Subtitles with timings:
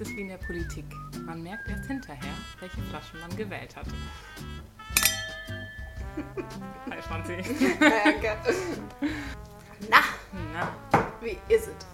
[0.00, 0.84] ist es wie in der Politik.
[1.26, 3.86] Man merkt erst hinterher, welche Flasche man gewählt hat.
[6.90, 7.36] Hi Franzi.
[7.80, 8.36] Danke.
[9.90, 10.04] Na,
[10.52, 10.72] Na,
[11.20, 11.86] wie ist es?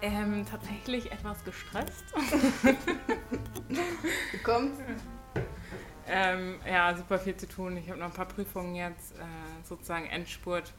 [0.00, 2.04] ähm, tatsächlich etwas gestresst.
[3.68, 4.80] Du kommst?
[6.06, 7.76] Ähm, ja, super viel zu tun.
[7.76, 9.24] Ich habe noch ein paar Prüfungen jetzt, äh,
[9.62, 10.72] sozusagen Endspurt.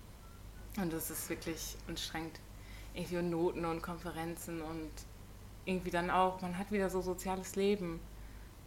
[0.78, 2.40] Und es ist wirklich anstrengend.
[2.94, 4.92] Irgendwie Noten und Konferenzen und
[5.66, 8.00] irgendwie dann auch, man hat wieder so soziales Leben.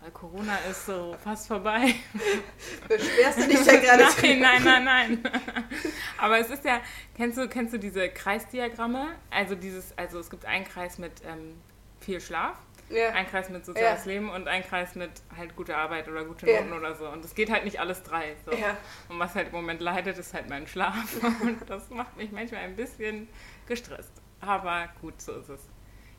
[0.01, 1.95] Weil Corona ist so fast vorbei.
[2.89, 5.33] Beschwerst du dich da gerade nein, nein, nein, nein.
[6.19, 6.81] Aber es ist ja,
[7.17, 9.09] kennst du, kennst du diese Kreisdiagramme?
[9.31, 11.55] Also dieses, also es gibt einen Kreis mit ähm,
[12.01, 12.57] viel Schlaf,
[12.91, 13.09] Ja.
[13.13, 14.13] einen Kreis mit soziales Ja.
[14.13, 16.61] Leben und einen Kreis mit halt gute Arbeit oder gute Ja.
[16.61, 17.09] Noten oder so.
[17.09, 18.37] Und es geht halt nicht alles drei.
[18.45, 18.53] So.
[18.53, 18.77] Ja.
[19.09, 20.95] Und was halt im Moment leidet, ist halt mein Schlaf.
[21.41, 23.29] Und das macht mich manchmal ein bisschen
[23.67, 24.13] gestresst.
[24.41, 25.61] Aber gut, so ist es.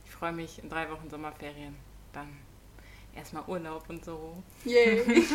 [0.07, 1.75] Ich freue mich in drei Wochen Sommerferien.
[2.13, 2.29] Dann
[3.15, 4.41] erstmal Urlaub und so.
[4.63, 5.03] Yay.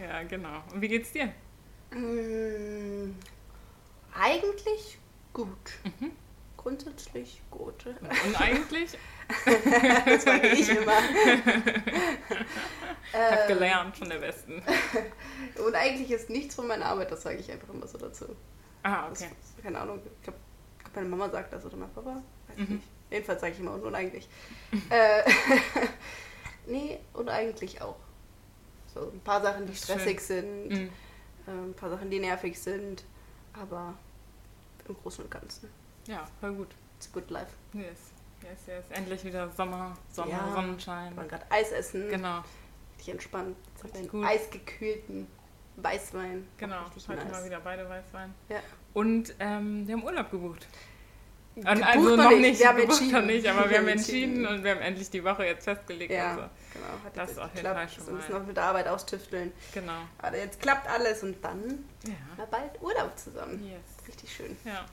[0.00, 0.62] Ja, genau.
[0.72, 1.26] Und wie geht's dir?
[1.92, 3.14] Mm,
[4.18, 4.98] Eigentlich
[5.32, 5.48] gut.
[5.84, 6.12] Mhm.
[6.56, 7.86] Grundsätzlich gut.
[7.86, 8.90] Und eigentlich?
[10.06, 10.92] Das sage ich immer.
[13.14, 14.62] Ich habe Ähm, gelernt von der Besten.
[15.66, 18.24] Und eigentlich ist nichts von meiner Arbeit, das sage ich einfach immer so dazu.
[18.84, 19.30] Ah, Das, okay.
[19.62, 20.38] keine Ahnung, ich glaube,
[20.94, 22.14] meine Mama sagt das oder mein Papa.
[22.48, 22.74] Weiß ich Mhm.
[22.76, 22.88] nicht.
[23.12, 24.28] Jedenfalls sage ich immer und eigentlich.
[24.90, 25.22] äh,
[26.66, 27.96] nee, und eigentlich auch.
[28.94, 30.90] So ein paar Sachen, die stressig sind, Mhm.
[31.46, 33.04] äh, ein paar Sachen, die nervig sind,
[33.54, 33.94] aber
[34.88, 35.68] im Großen und Ganzen.
[36.06, 36.68] Ja, voll gut.
[36.98, 37.52] It's a good life.
[37.72, 38.84] Yes, yes, yes.
[38.90, 40.52] Endlich wieder Sommer, Sonne, Ja.
[40.54, 41.16] Sonnenschein.
[41.16, 42.42] Waren gerade Eis essen, Genau,
[42.96, 43.56] richtig entspannt.
[43.74, 44.24] Jetzt haben wir einen gut.
[44.26, 45.26] eisgekühlten
[45.76, 46.46] Weißwein.
[46.58, 46.84] genau.
[47.08, 47.30] Heute nice.
[47.32, 48.34] mal wieder beide Weißwein.
[48.50, 48.60] Ja.
[48.92, 50.66] Und ähm, wir haben Urlaub gebucht.
[51.54, 53.12] Und also noch nicht, wir haben entschieden.
[53.12, 56.10] noch nicht, aber wir haben entschieden und wir haben endlich die Woche jetzt festgelegt.
[56.10, 56.42] Ja, Also,
[56.72, 56.86] genau.
[57.04, 57.66] Hat Das jetzt auf jeden.
[57.66, 58.38] Fall schon Wir müssen mal.
[58.40, 59.52] noch mit der Arbeit austüfteln.
[59.74, 59.98] genau.
[60.18, 62.44] Aber jetzt klappt alles und dann Ja.
[62.50, 63.62] bald Urlaub zusammen.
[63.64, 64.08] Yes.
[64.08, 64.56] Richtig schön.
[64.64, 64.84] Ja.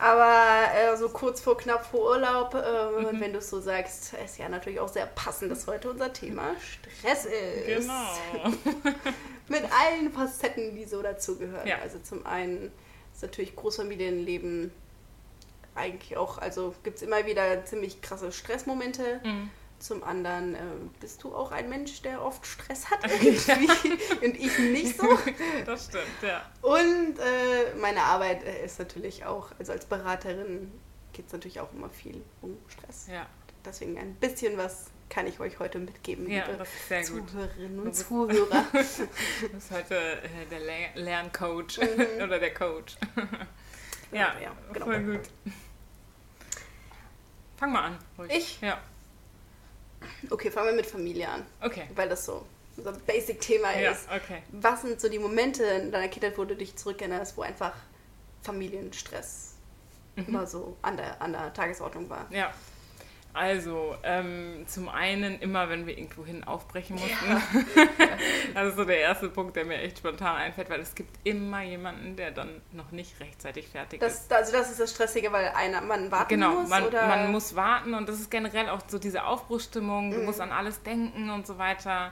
[0.00, 3.04] Aber äh, so kurz vor knapp vor Urlaub, äh, Mhm.
[3.06, 6.12] und wenn du es so sagst, ist ja natürlich auch sehr passend, dass heute unser
[6.12, 7.88] Thema Stress ist.
[7.88, 8.52] Genau.
[9.48, 11.66] Mit allen Facetten, die so dazugehören.
[11.66, 11.78] Ja.
[11.82, 12.70] Also zum einen
[13.14, 14.70] ist natürlich Großfamilienleben
[15.78, 19.20] eigentlich auch, also gibt es immer wieder ziemlich krasse Stressmomente.
[19.24, 19.50] Mhm.
[19.78, 20.58] Zum anderen äh,
[20.98, 23.04] bist du auch ein Mensch, der oft Stress hat
[24.22, 25.06] und ich nicht so.
[25.64, 26.44] Das stimmt, ja.
[26.62, 30.72] Und äh, meine Arbeit äh, ist natürlich auch, also als Beraterin
[31.12, 33.06] geht es natürlich auch immer viel um Stress.
[33.06, 33.26] Ja,
[33.64, 36.64] Deswegen ein bisschen was kann ich euch heute mitgeben, ja liebe.
[37.04, 38.64] Zuhörerinnen und Zuhörer.
[38.72, 42.22] Du bist heute äh, der Ler Lerncoach Mhm.
[42.24, 42.96] oder der Coach.
[44.12, 44.86] ja, ja, genau.
[44.86, 45.30] voll gut.
[47.58, 47.98] Fang mal an.
[48.18, 48.30] ruhig.
[48.32, 48.60] Ich?
[48.60, 48.78] Ja,
[50.30, 51.88] Okay, fangen wir mit Familie an, okay.
[51.96, 52.46] weil das so
[52.76, 54.06] unser Basic-Thema Ja, ist.
[54.14, 54.42] okay.
[54.52, 57.74] Was sind so die Momente in deiner Kindheit, wo du dich zurückerinnerst, wo einfach
[58.42, 59.54] Familienstress
[60.16, 60.24] Mhm.
[60.28, 62.26] immer so an der, an der Tagesordnung war?
[62.30, 62.52] Ja.
[63.34, 67.42] Also, ähm, zum einen immer, wenn wir irgendwo hin aufbrechen mussten.
[68.54, 71.62] das ist so der erste Punkt, der mir echt spontan einfällt, weil es gibt immer
[71.62, 74.28] jemanden, der dann noch nicht rechtzeitig fertig ist.
[74.28, 76.68] Das, also das ist das Stressige, weil einer, man warten Genau, muss?
[76.68, 77.06] man, oder?
[77.06, 80.24] man muss warten und das ist generell auch so diese Aufbruchsstimmung, du Mhm.
[80.24, 82.10] musst an alles denken und so weiter.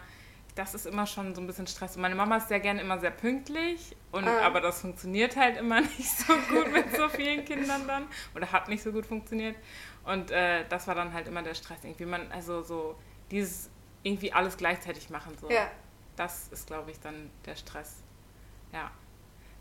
[0.56, 1.94] Das ist immer schon so ein bisschen Stress.
[1.96, 4.40] Und meine Mama ist sehr gerne immer sehr pünktlich, und, Ah.
[4.40, 8.06] aber das funktioniert halt immer nicht so gut mit so vielen Kindern dann.
[8.34, 9.56] Oder hat nicht so gut funktioniert.
[10.04, 11.84] Und äh, das war dann halt immer der Stress.
[11.84, 12.96] Irgendwie man, also so
[13.30, 13.70] dieses
[14.02, 15.36] irgendwie alles gleichzeitig machen.
[15.38, 15.50] So.
[15.50, 15.70] Ja.
[16.16, 18.02] Das ist, glaube ich, dann der Stress.
[18.72, 18.90] Ja.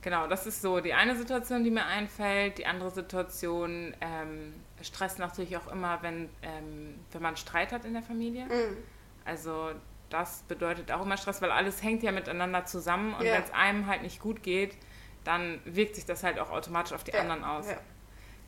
[0.02, 2.60] Genau, das ist so die eine Situation, die mir einfällt.
[2.60, 7.94] Die andere Situation, ähm, Stress natürlich auch immer, wenn, ähm, wenn man Streit hat in
[7.94, 8.46] der Familie.
[8.46, 8.78] Mhm.
[9.26, 9.72] Also
[10.10, 13.34] das bedeutet auch immer Stress, weil alles hängt ja miteinander zusammen und Ja.
[13.34, 14.78] wenn es einem halt nicht gut geht,
[15.24, 17.68] dann wirkt sich das halt auch automatisch auf die Ja, anderen aus.
[17.68, 17.78] ja.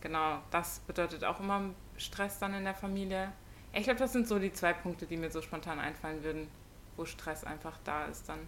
[0.02, 3.32] Genau, das bedeutet auch immer Stress dann in der Familie.
[3.74, 6.48] Ich glaube, das sind so die zwei Punkte, die mir so spontan einfallen würden,
[6.96, 8.48] wo Stress einfach da ist dann.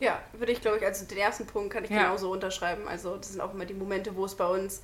[0.00, 2.86] Ja, würde ich glaube ich, also den ersten Punkt kann ich genauso unterschreiben.
[2.86, 4.82] Also das sind auch immer die Momente, wo es bei uns,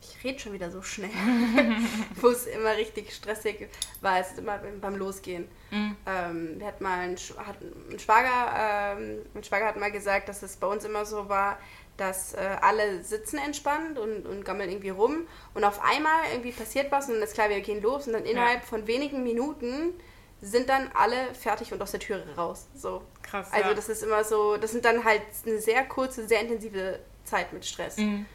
[0.00, 1.10] ich rede schon wieder so schnell,
[2.20, 3.68] wo es immer richtig stressig
[4.00, 5.48] war, es ist immer beim- Losgehen.
[5.70, 5.96] Mhm.
[6.06, 10.42] Ähm, wir hatten mal einen, hat, ein Schwager, ähm, mein Schwager hat mal gesagt, dass
[10.42, 11.58] es bei uns immer so war,
[11.96, 16.92] dass äh, alle sitzen entspannt und, und gammeln irgendwie rum und auf einmal irgendwie passiert
[16.92, 19.94] was und dann ist klar, wir gehen los und dann innerhalb von wenigen Minuten
[20.42, 22.66] sind dann alle fertig und aus der Tür raus.
[22.74, 23.02] So.
[23.22, 23.48] Krass.
[23.52, 23.74] Also ja.
[23.74, 27.64] das ist immer so, das sind dann halt eine sehr kurze, sehr intensive Zeit mit
[27.64, 27.96] Stress.
[27.96, 28.26] Mhm.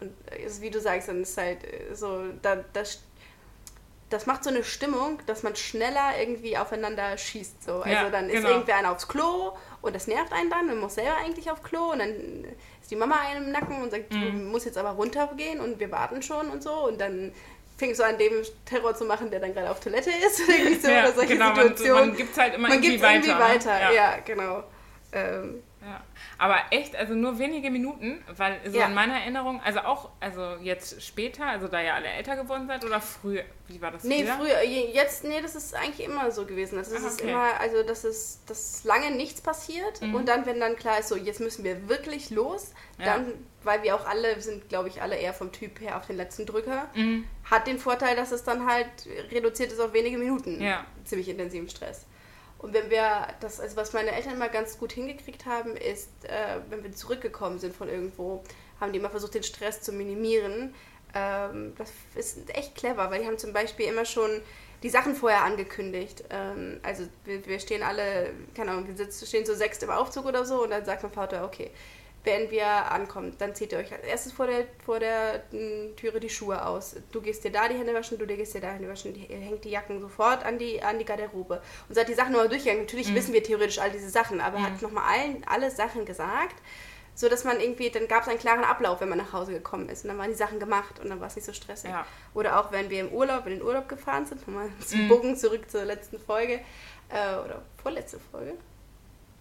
[0.00, 0.12] Und
[0.44, 3.02] ist, wie du sagst, dann ist halt äh, so, da, das,
[4.08, 7.62] das macht so eine Stimmung, dass man schneller irgendwie aufeinander schießt.
[7.64, 7.74] So.
[7.76, 8.48] Also Ja, dann ist genau.
[8.50, 9.52] irgendwer einer aufs Klo
[9.82, 12.44] und das nervt einen dann, man muss selber eigentlich auf Klo und dann
[12.82, 14.20] ist die Mama einem im Nacken und sagt, Mhm.
[14.22, 17.32] du musst jetzt aber runtergehen und wir warten schon und so und dann
[17.78, 20.80] fängt so an, dem Terror zu machen, der dann gerade auf Toilette ist oder irgendwie
[20.80, 22.08] so Ja, oder solche genau, man- Situationen.
[22.08, 23.40] man gibt's halt immer man irgendwie weiter, ne?
[23.40, 23.80] weiter.
[23.80, 23.92] Ja.
[23.92, 24.64] Ja, genau.
[25.12, 26.02] Ähm, Ja.
[26.36, 28.86] Aber echt, also nur wenige Minuten, weil so Ja.
[28.86, 32.84] in meiner Erinnerung, also auch, also jetzt später, also da ihr alle älter geworden seid
[32.84, 34.36] oder früher, wie war das Nee, früher?
[34.36, 36.76] früher, je- jetzt, nee, das ist eigentlich immer so gewesen.
[36.76, 37.30] Das ist es okay.
[37.30, 40.14] immer, also das ist, dass lange nichts passiert Mhm.
[40.16, 43.06] und dann, wenn dann klar ist, so jetzt müssen wir wirklich los, Ja.
[43.06, 43.32] dann,
[43.62, 46.44] weil wir auch alle sind, glaube ich, alle eher vom Typ her auf den letzten
[46.44, 47.24] Drücker, Mhm.
[47.50, 48.88] hat den Vorteil, dass es dann halt
[49.30, 50.60] reduziert ist auf wenige Minuten.
[50.62, 50.84] Ja.
[51.04, 52.06] Ziemlich intensiven Stress.
[52.60, 56.58] Und wenn wir das, also was meine Eltern immer ganz gut hingekriegt haben, ist, äh,
[56.68, 58.42] wenn wir zurückgekommen sind von irgendwo,
[58.78, 60.74] haben die immer versucht, den Stress zu minimieren.
[61.14, 64.42] Ähm, das ist echt clever, weil die haben zum Beispiel immer schon
[64.82, 66.24] die Sachen vorher angekündigt.
[66.28, 70.26] Ähm, also wir, wir stehen alle, keine Ahnung, wir sitzen, stehen so sechs im Aufzug
[70.26, 71.70] oder so und dann sagt mein Vater, okay,
[72.22, 76.20] wenn wir ankommen, dann zieht ihr euch als erstes vor der, vor der m, Türe
[76.20, 76.96] die Schuhe aus.
[77.12, 79.14] Du gehst dir da die Hände waschen, du dir gehst dir da die Hände waschen.
[79.14, 81.62] Die, ihr hängt die Jacken sofort an die, an die Garderobe.
[81.88, 82.82] Und hat die Sachen nochmal durchgegangen.
[82.84, 86.56] Natürlich wissen wir theoretisch all diese Sachen, aber er hat nochmal allen alle Sachen gesagt,
[87.14, 89.88] so dass man irgendwie, dann gab es einen klaren Ablauf, wenn man nach Hause gekommen
[89.88, 90.04] ist.
[90.04, 91.90] Und dann waren die Sachen gemacht und dann war es nicht so stressig.
[91.90, 92.06] Ja.
[92.34, 95.70] Oder auch wenn wir im Urlaub, in den Urlaub gefahren sind, nochmal zum Bogen zurück
[95.70, 96.60] zur letzten Folge,
[97.08, 98.54] äh, oder vorletzte Folge,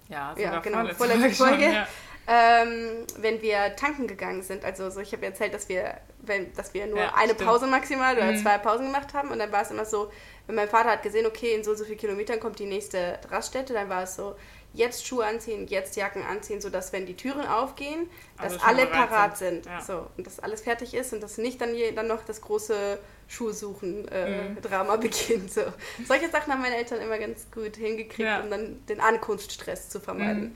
[0.07, 1.87] Ja, Ja, genau, vorletzte vorletzte Folge schon, ja.
[2.31, 4.63] Ähm, wenn wir tanken gegangen sind.
[4.63, 7.49] Also so, ich habe erzählt, dass wir, wenn, dass wir nur Ja, eine stimmt.
[7.49, 8.37] Pause maximal oder Mhm.
[8.37, 9.31] zwei Pausen gemacht haben.
[9.31, 10.11] Und dann war es immer so,
[10.45, 13.17] wenn mein Vater hat gesehen, okay, in so und so vielen Kilometern kommt die nächste
[13.31, 14.35] Raststätte, dann war es so,
[14.73, 18.85] jetzt Schuhe anziehen, jetzt Jacken anziehen, sodass wenn die Türen aufgehen, Alle dass schon alle
[18.85, 19.63] parat sind.
[19.63, 19.73] sind.
[19.73, 19.81] Ja.
[19.81, 22.99] So, und dass alles fertig ist und dass nicht dann, je, dann noch das große
[23.27, 24.61] Schuhsuchen äh, Mhm.
[24.61, 25.51] Drama beginnt.
[25.51, 25.61] So.
[26.07, 28.41] Solche Sachen haben meine Eltern immer ganz gut hingekriegt, Ja.
[28.41, 30.41] um dann den Ankunftsstress zu vermeiden.
[30.49, 30.55] Mhm.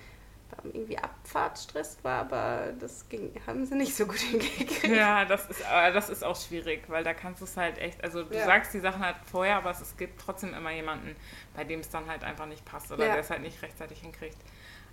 [0.63, 4.83] Irgendwie Abfahrtstress war, aber das ging, haben sie nicht so gut hingekriegt.
[4.87, 8.03] Ja, das ist, aber das ist auch schwierig, weil da kannst du es halt echt,
[8.03, 8.45] also du Ja.
[8.45, 11.15] sagst die Sachen halt vorher, aber es, es gibt trotzdem immer jemanden,
[11.55, 13.11] bei dem es dann halt einfach nicht passt oder Ja.
[13.13, 14.37] der es halt nicht rechtzeitig hinkriegt.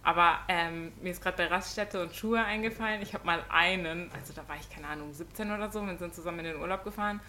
[0.03, 3.03] Aber ähm, mir ist gerade bei Raststätte und Schuhe eingefallen.
[3.03, 6.15] Ich habe mal einen, also da war ich keine Ahnung, 17 oder so, wir sind
[6.15, 7.21] zusammen in den Urlaub gefahren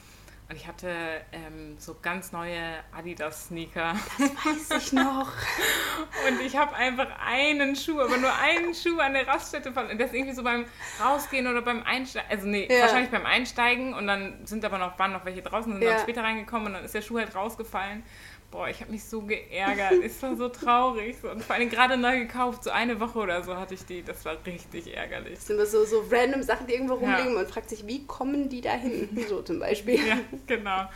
[0.51, 0.89] und ich hatte
[1.31, 2.59] ähm, so ganz neue
[2.91, 3.93] Adidas-Sneaker.
[4.17, 5.31] Weiß ich noch.
[6.27, 9.97] Und ich habe einfach einen Schuh, aber nur einen Schuh an der Raststätte verloren.
[9.97, 10.65] Das ist irgendwie so beim
[11.01, 12.29] Rausgehen oder beim Einsteigen.
[12.29, 12.81] Also nee, Ja.
[12.81, 15.91] wahrscheinlich beim Einsteigen und dann sind aber noch, waren noch welche draußen, sind Ja.
[15.91, 18.03] dann später reingekommen und dann ist der Schuh halt rausgefallen.
[18.51, 19.93] Boah, ich habe mich so geärgert.
[20.03, 21.15] Es war so traurig.
[21.21, 21.29] So.
[21.31, 24.03] Und vor allem gerade neu gekauft, so eine Woche oder so hatte ich die.
[24.03, 25.35] Das war richtig ärgerlich.
[25.35, 26.99] Das sind immer so, so random Sachen, die irgendwo Ja.
[26.99, 29.07] rumliegen und man fragt sich, wie kommen die da hin?
[29.29, 30.05] So zum Beispiel.
[30.05, 30.17] Ja,
[30.47, 30.89] genau.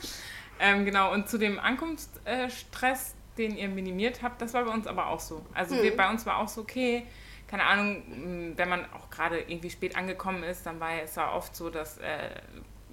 [0.60, 5.08] Ähm, genau, und zu dem Ankunftsstress, den ihr minimiert habt, das war bei uns aber
[5.08, 5.46] auch so.
[5.54, 7.06] Also wir, bei uns war auch so, okay,
[7.48, 8.04] keine Ahnung,
[8.52, 11.56] mh, wenn man auch gerade irgendwie spät angekommen ist, dann war ja- es ja oft
[11.56, 12.30] so, dass äh,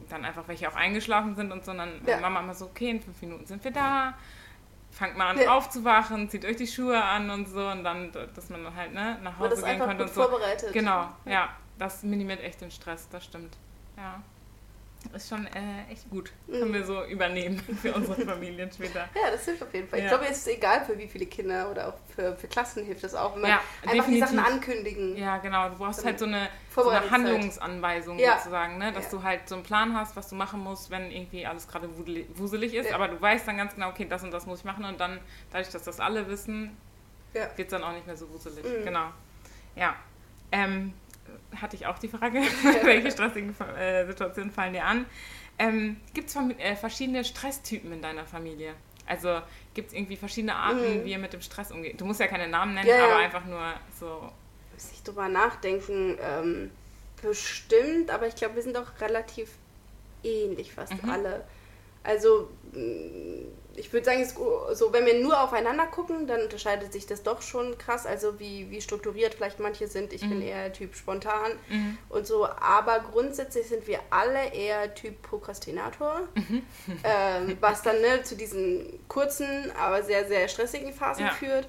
[0.09, 1.71] dann einfach welche auch eingeschlafen sind und so.
[1.71, 2.19] Und dann Ja.
[2.19, 4.15] Mama immer so, okay, in fünf Minuten sind wir da.
[4.93, 5.57] Fangt mal an Ja.
[5.57, 9.19] aufzuwachen, zieht euch die Schuhe an und so und dann, dass man dann halt ne,
[9.23, 10.23] nach Hause gehen konnte gut und so.
[10.29, 10.73] vorbereitet.
[10.73, 13.57] Genau, ja, das minimiert echt den Stress, das stimmt.
[13.97, 14.23] Ja.
[15.15, 16.33] Ist schon äh, echt gut.
[16.49, 16.75] Können Mhm.
[16.75, 19.09] wir so übernehmen für unsere Familien später.
[19.15, 19.99] Ja, das hilft auf jeden Fall.
[19.99, 20.11] Ich Ja.
[20.17, 23.15] glaube, es ist egal für wie viele Kinder oder auch für, für Klassen hilft das
[23.15, 24.27] auch, wenn man Ja, einfach die definitiv.
[24.29, 25.17] Sachen ankündigen.
[25.17, 25.69] Ja, genau.
[25.71, 27.11] Du brauchst halt so eine, so eine.
[27.11, 28.39] Handlungsanweisung Ja.
[28.39, 28.93] sozusagen, ne?
[28.93, 31.89] dass du halt so einen Plan hast, was du machen musst, wenn irgendwie alles gerade
[32.37, 32.93] wuselig ist.
[32.93, 34.85] Aber du weißt dann ganz genau, okay, das und das muss ich machen.
[34.85, 35.19] Und dann,
[35.51, 36.77] dadurch, dass das alle wissen,
[37.35, 37.43] Ja.
[37.57, 38.65] wird es dann auch nicht mehr so wuselig.
[38.65, 38.85] Mhm.
[38.85, 39.07] Genau.
[39.75, 39.95] Ja.
[40.53, 40.93] Ähm,
[41.61, 42.41] hatte ich auch die Frage,
[42.83, 45.07] welche stressigen äh, Situationen fallen dir an?
[45.59, 48.75] Ähm, gibt es äh, verschiedene Stresstypen in deiner Familie?
[49.07, 49.41] Also
[49.75, 51.05] gibt es irgendwie verschiedene Arten, Mhm.
[51.05, 52.01] wie ihr mit dem Stress umgeht?
[52.01, 54.31] Du musst ja keine Namen nennen, Ja, aber einfach nur so.
[54.73, 56.17] Muss ich drüber nachdenken.
[56.23, 56.71] Ähm,
[57.21, 59.51] bestimmt, aber ich glaube, wir sind auch relativ
[60.25, 61.11] ähnlich, fast Mhm.
[61.11, 61.45] alle.
[62.05, 62.49] Also,
[63.77, 64.27] ich würde sagen,
[64.75, 68.07] so, wenn wir nur aufeinander gucken, dann unterscheidet sich das doch schon krass.
[68.07, 70.13] Also, wie, wie strukturiert vielleicht manche sind.
[70.13, 70.43] Ich bin Mhm.
[70.43, 71.99] eher Typ spontan Mhm.
[72.09, 72.47] und so.
[72.47, 76.23] Aber grundsätzlich sind wir alle eher Typ Prokrastinator.
[76.35, 76.63] Mhm.
[77.05, 81.33] ähm, was dann ne, zu diesen kurzen, aber sehr, sehr stressigen Phasen Ja.
[81.33, 81.69] führt.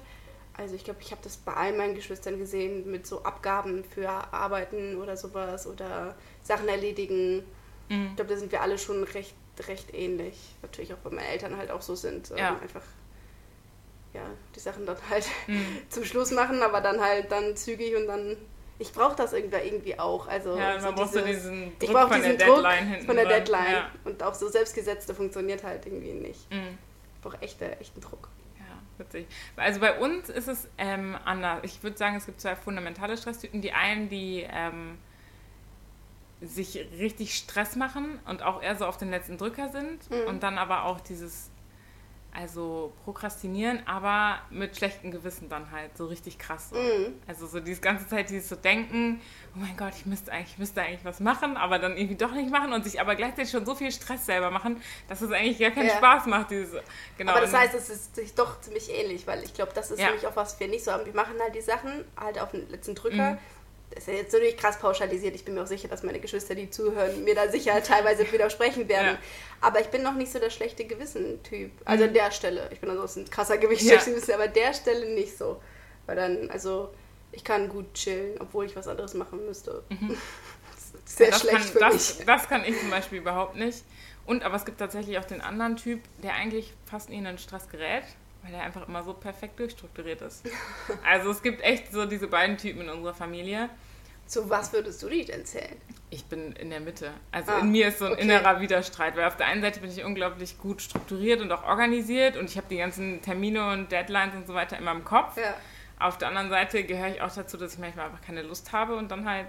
[0.56, 4.08] Also ich glaube, ich habe das bei all meinen Geschwistern gesehen mit so Abgaben für
[4.08, 7.44] Arbeiten oder sowas oder Sachen erledigen.
[7.88, 8.08] Mhm.
[8.10, 9.34] Ich glaube, da sind wir alle schon recht,
[9.68, 10.36] recht ähnlich.
[10.62, 12.30] Natürlich auch, weil meine Eltern halt auch so sind.
[12.32, 12.58] ähm, Ja.
[12.60, 12.82] Einfach,
[14.12, 14.22] ja,
[14.54, 15.78] die Sachen dann halt Mhm.
[15.88, 18.36] zum Schluss machen, aber dann halt dann zügig und dann
[18.78, 20.26] ich brauche das irgendwie auch.
[20.26, 22.86] Also ja, so man braucht so diesen Druck ich brauche von diesen der Druck Deadline
[22.88, 23.34] hinten von der dran.
[23.34, 23.72] Deadline.
[23.72, 23.90] Ja.
[24.04, 26.50] Und auch so selbstgesetzte funktioniert halt irgendwie nicht.
[26.50, 26.76] Mhm.
[27.14, 28.28] Ich brauche echte, echten Druck.
[28.58, 28.64] Ja,
[29.04, 29.26] witzig.
[29.56, 31.60] Also bei uns ist es ähm, anders.
[31.62, 33.62] Ich würde sagen, es gibt zwei fundamentale Stresstypen.
[33.62, 34.98] Die einen, die ähm,
[36.46, 40.10] sich richtig Stress machen und auch eher so auf den letzten Drücker sind.
[40.10, 40.26] Mhm.
[40.28, 41.50] Und dann aber auch dieses,
[42.36, 46.70] also prokrastinieren, aber mit schlechtem Gewissen dann halt, so richtig krass.
[46.70, 46.76] So.
[46.76, 47.14] Mhm.
[47.28, 49.20] Also so diese ganze Zeit dieses so denken,
[49.54, 52.32] oh mein Gott, ich müsste eigentlich, ich müsste eigentlich was machen, aber dann irgendwie doch
[52.32, 55.60] nicht machen und sich aber gleichzeitig schon so viel Stress selber machen, dass es eigentlich
[55.60, 55.96] gar keinen Ja.
[55.96, 56.50] Spaß macht.
[56.50, 56.82] Dieses,
[57.16, 57.32] genau.
[57.32, 60.06] Aber das heißt, es ist sich doch ziemlich ähnlich, weil ich glaube, das ist Ja.
[60.06, 61.06] nämlich auch was wir nicht so haben.
[61.06, 63.32] Wir machen halt die Sachen halt auf den letzten Drücker.
[63.32, 63.38] Mhm.
[63.94, 65.34] Das ist ja jetzt natürlich krass pauschalisiert.
[65.36, 68.88] Ich bin mir auch sicher, dass meine Geschwister, die zuhören, mir da sicher teilweise widersprechen
[68.88, 69.12] werden.
[69.14, 69.18] Ja.
[69.60, 71.70] Aber ich bin noch nicht so der schlechte Gewissen-Typ.
[71.84, 72.08] Also Mhm.
[72.08, 72.68] an der Stelle.
[72.72, 73.98] Ich bin ansonsten ein krasser Gewicht, Ja.
[74.34, 75.60] aber an der Stelle nicht so.
[76.06, 76.92] Weil dann, also,
[77.32, 79.84] ich kann gut chillen, obwohl ich was anderes machen müsste.
[79.88, 79.98] Das
[81.06, 81.30] ist Sehr Mhm.
[81.30, 82.26] das schlecht kann, für das, mich.
[82.26, 83.84] das kann ich zum Beispiel überhaupt nicht.
[84.26, 87.38] Und aber es gibt tatsächlich auch den anderen Typ, der eigentlich fast nie in den
[87.38, 88.04] Stress gerät,
[88.44, 90.44] weil der einfach immer so perfekt durchstrukturiert ist.
[91.08, 93.70] Also es gibt echt so diese beiden Typen in unserer Familie.
[94.26, 95.76] Zu was würdest du dich denn zählen?
[96.10, 97.10] Ich bin in der Mitte.
[97.32, 98.22] Also Ah, in mir ist so ein okay.
[98.22, 102.36] innerer Widerstreit, weil auf der einen Seite bin ich unglaublich gut strukturiert und auch organisiert
[102.36, 105.36] und ich habe die ganzen Termine und Deadlines und so weiter immer im Kopf.
[105.36, 105.54] Ja.
[105.98, 108.96] Auf der anderen Seite gehöre ich auch dazu, dass ich manchmal einfach keine Lust habe
[108.96, 109.46] und dann halt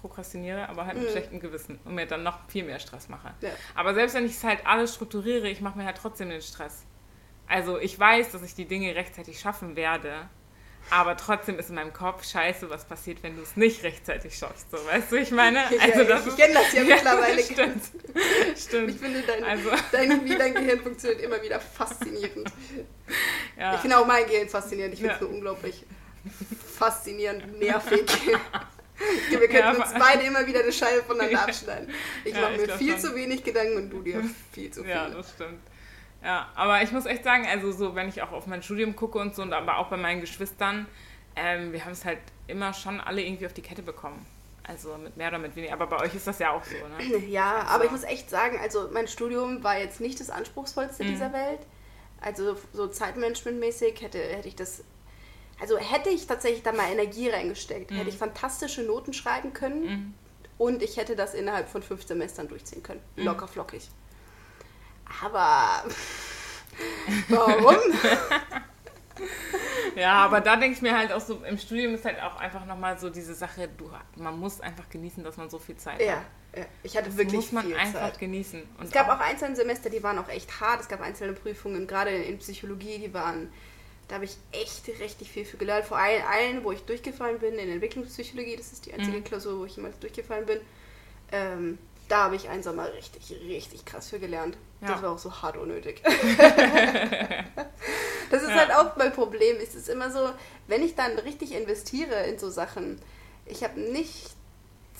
[0.00, 1.12] prokrastiniere, aber halt mit Mhm.
[1.12, 3.32] schlechtem Gewissen und mir dann noch viel mehr Stress mache.
[3.40, 3.50] Ja.
[3.74, 6.84] Aber selbst wenn ich es halt alles strukturiere, ich mache mir halt trotzdem den Stress.
[7.50, 10.28] Also ich weiß, dass ich die Dinge rechtzeitig schaffen werde,
[10.88, 14.70] aber trotzdem ist in meinem Kopf scheiße, was passiert, wenn du es nicht rechtzeitig schaffst.
[14.70, 15.64] So, weißt du, ich meine?
[15.66, 17.42] Also ja, das ich kenne das ja mittlerweile.
[17.42, 17.82] stimmt.
[18.54, 19.00] Ich Stimmt.
[19.00, 22.52] finde, dein, Also, dein, wie dein Gehirn funktioniert, immer wieder faszinierend.
[23.58, 23.74] ja.
[23.74, 24.94] Ich finde auch mein Gehirn faszinierend.
[24.94, 25.26] Ich finde es Ja.
[25.26, 25.84] nur unglaublich
[26.78, 28.06] faszinierend, nervig.
[29.30, 31.44] Wir könnten Ja, uns beide immer wieder eine Scheibe voneinander Ja.
[31.44, 31.88] abschneiden.
[32.24, 33.00] Ich Ja, mache ich mir viel schon.
[33.00, 34.90] zu wenig Gedanken und du dir viel zu viel.
[34.90, 35.60] Ja, das stimmt.
[36.22, 39.18] Ja, aber ich muss echt sagen, also so, wenn ich auch auf mein Studium gucke
[39.18, 40.86] und so, und aber auch bei meinen Geschwistern,
[41.36, 44.24] ähm, wir haben es halt immer schon alle irgendwie auf die Kette bekommen.
[44.64, 45.72] Also mit mehr oder mit weniger.
[45.72, 47.18] Aber bei euch ist das ja auch so, ne?
[47.28, 51.08] Ja, aber ich muss echt sagen, also mein Studium war jetzt nicht das anspruchsvollste Mhm.
[51.08, 51.60] dieser Welt.
[52.20, 54.84] Also so Zeitmanagementmäßig hätte, hätte ich das,
[55.58, 60.14] also hätte ich tatsächlich da mal Energie reingesteckt, hätte ich fantastische Noten schreiben können Mhm.
[60.58, 63.00] und ich hätte das innerhalb von fünf Semestern durchziehen können.
[63.16, 63.24] Mhm.
[63.24, 63.88] Locker flockig.
[65.22, 65.84] Aber
[67.28, 67.76] warum?
[69.96, 72.64] Ja, aber da denke ich mir halt auch so, im Studium ist halt auch einfach
[72.64, 76.12] nochmal so diese Sache, du, man muss einfach genießen, dass man so viel Zeit ja,
[76.12, 76.22] hat.
[76.56, 78.18] ja, ich hatte Das wirklich muss man viel einfach Zeit.
[78.18, 78.62] genießen.
[78.78, 80.80] Und Es gab auch einzelne Semester, die waren auch echt hart.
[80.80, 83.52] Es gab einzelne Prüfungen, gerade in Psychologie, die waren,
[84.08, 85.84] da habe ich echt richtig viel für gelernt.
[85.86, 89.24] Vor allem, allen, wo ich durchgefallen bin, in Entwicklungspsychologie, das ist die einzige Mhm.
[89.24, 90.60] Klausur, wo ich jemals durchgefallen bin.
[91.32, 91.78] Ähm,
[92.10, 94.56] da habe ich einen Sommer richtig, richtig krass für gelernt.
[94.80, 95.02] Das Ja.
[95.02, 96.02] war auch so hart unnötig.
[98.30, 98.54] das ist Ja.
[98.56, 99.56] halt auch mein Problem.
[99.62, 100.30] Es ist immer so,
[100.66, 103.00] wenn ich dann richtig investiere in so Sachen,
[103.46, 104.30] ich habe nicht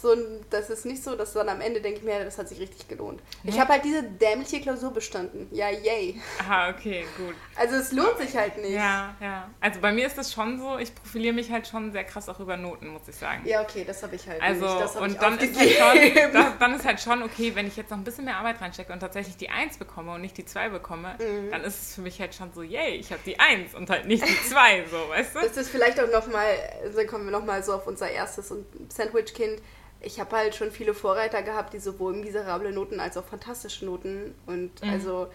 [0.01, 0.15] so
[0.51, 2.89] das ist nicht so, dass dann am Ende denke ich mir, das hat sich richtig
[2.89, 3.21] gelohnt.
[3.45, 3.61] Ich Nee.
[3.61, 5.49] habe halt diese dämliche Klausur bestanden.
[5.51, 6.21] Ja, yay.
[6.41, 7.35] Aha, okay, gut.
[7.57, 8.73] Also es lohnt sich halt nicht.
[8.73, 9.51] Ja, ja.
[9.61, 12.41] Also bei mir ist es schon so, ich profiliere mich halt schon sehr krass auch
[12.41, 13.43] über Noten, muss ich sagen.
[13.47, 14.81] Ja, okay, das habe ich halt Also, nicht.
[14.81, 17.77] Das ich und dann ist, halt schon, da, dann ist halt schon okay, wenn ich
[17.77, 20.45] jetzt noch ein bisschen mehr Arbeit reinstecke und tatsächlich die 1 bekomme und nicht die
[20.45, 21.51] 2 bekomme, Mhm.
[21.51, 24.07] dann ist es für mich halt schon so, yay, ich habe die 1 und halt
[24.07, 25.41] nicht die 2, so, weißt du?
[25.41, 26.47] Das ist vielleicht auch nochmal,
[26.95, 29.61] dann kommen wir nochmal so auf unser erstes und Sandwich-Kind.
[30.03, 34.35] Ich habe halt schon viele Vorreiter gehabt, die sowohl miserable Noten als auch fantastische Noten.
[34.47, 34.91] Und Mhm.
[34.91, 35.27] also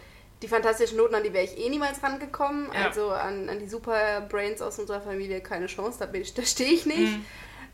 [0.41, 2.69] die fantastischen Noten, an die wäre ich eh niemals rangekommen.
[2.74, 2.86] Ja.
[2.88, 6.41] Also an, an die Super Brains aus unserer Familie keine Chance, da, bin ich- da
[6.43, 7.00] stehe ich nicht.
[7.17, 7.25] Mhm.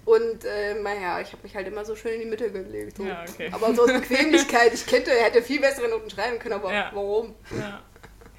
[0.04, 2.98] Und äh, naja, ich habe mich halt immer so schön in die Mitte gelegt.
[2.98, 3.04] So.
[3.04, 3.50] Ja, okay.
[3.54, 6.90] Aber so aus Bequemlichkeit, ich könnte, hätte viel bessere Noten schreiben können, aber Ja.
[6.94, 7.36] warum?
[7.56, 7.82] Ja.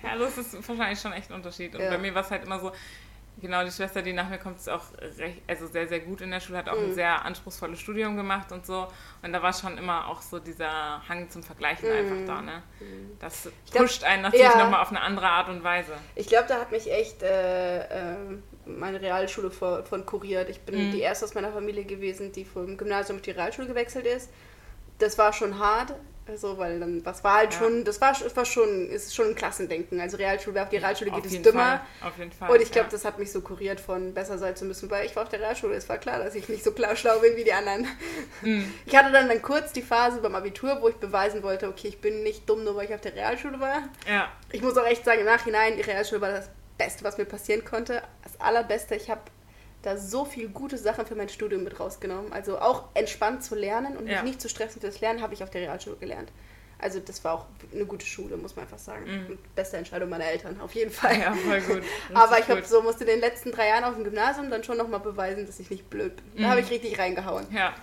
[0.02, 1.74] ja, das ist wahrscheinlich schon echt ein Unterschied.
[1.76, 2.72] Und bei mir war es halt immer so,
[3.42, 4.84] genau, die Schwester, die nach mir kommt, ist auch
[5.18, 6.94] recht, also sehr, sehr gut in der Schule, hat auch ein Mhm.
[6.94, 8.86] sehr anspruchsvolles Studium gemacht und so.
[9.22, 11.94] Und da war schon immer auch so dieser Hang zum Vergleichen Mhm.
[11.94, 12.62] einfach da, ne?
[13.20, 14.56] Das glaub, pusht einen natürlich ja.
[14.56, 15.92] nochmal auf eine andere Art und Weise.
[16.14, 17.80] Ich glaube, da hat mich echt äh,
[18.12, 18.16] äh,
[18.64, 20.48] meine Realschule von, von kuriert.
[20.48, 20.90] Ich bin Mhm.
[20.90, 24.30] die erste aus meiner Familie gewesen, die vom Gymnasium auf die Realschule gewechselt ist.
[24.98, 25.94] Das war schon hart,
[26.28, 27.58] also weil dann, was war halt Ja.
[27.58, 30.00] schon, das war, es war schon, ist schon ein Klassendenken.
[30.00, 31.82] Also Realschule, auf die Realschule geht, jeden dümmer.
[32.00, 32.50] Fall, auf jeden Fall.
[32.50, 32.92] Und ich glaube, ja.
[32.92, 35.40] das hat mich so kuriert von besser sein zu müssen, weil ich war auf der
[35.40, 35.74] Realschule.
[35.74, 37.86] Es war klar, dass ich nicht so klar schlau bin wie die anderen.
[38.42, 38.72] Mhm.
[38.86, 42.00] Ich hatte dann, dann kurz die Phase beim Abitur, wo ich beweisen wollte, okay, ich
[42.00, 43.82] bin nicht dumm, nur weil ich auf der Realschule war.
[44.08, 46.48] Ja, Ich muss auch echt sagen, im Nachhinein, die Realschule war das
[46.78, 48.02] Beste, was mir passieren konnte.
[48.22, 48.94] Das Allerbeste.
[48.94, 49.20] Ich habe
[49.82, 52.32] da so viele gute Sachen für mein Studium mit rausgenommen.
[52.32, 54.22] Also auch entspannt zu lernen und mich Ja.
[54.22, 56.30] nicht zu stressen fürs Lernen, habe ich auf der Realschule gelernt.
[56.78, 59.04] Also das war auch eine gute Schule, muss man einfach sagen.
[59.28, 59.38] Mhm.
[59.54, 61.16] Beste Entscheidung meiner Eltern, auf jeden Fall.
[61.18, 61.82] Ja, voll gut.
[62.14, 62.68] Aber ich habe gut.
[62.68, 65.60] so musste in den letzten drei Jahren auf dem Gymnasium dann schon nochmal beweisen, dass
[65.60, 66.24] ich nicht blöd bin.
[66.42, 66.50] Da Mhm.
[66.50, 67.46] habe ich richtig reingehauen.
[67.52, 67.74] Ja,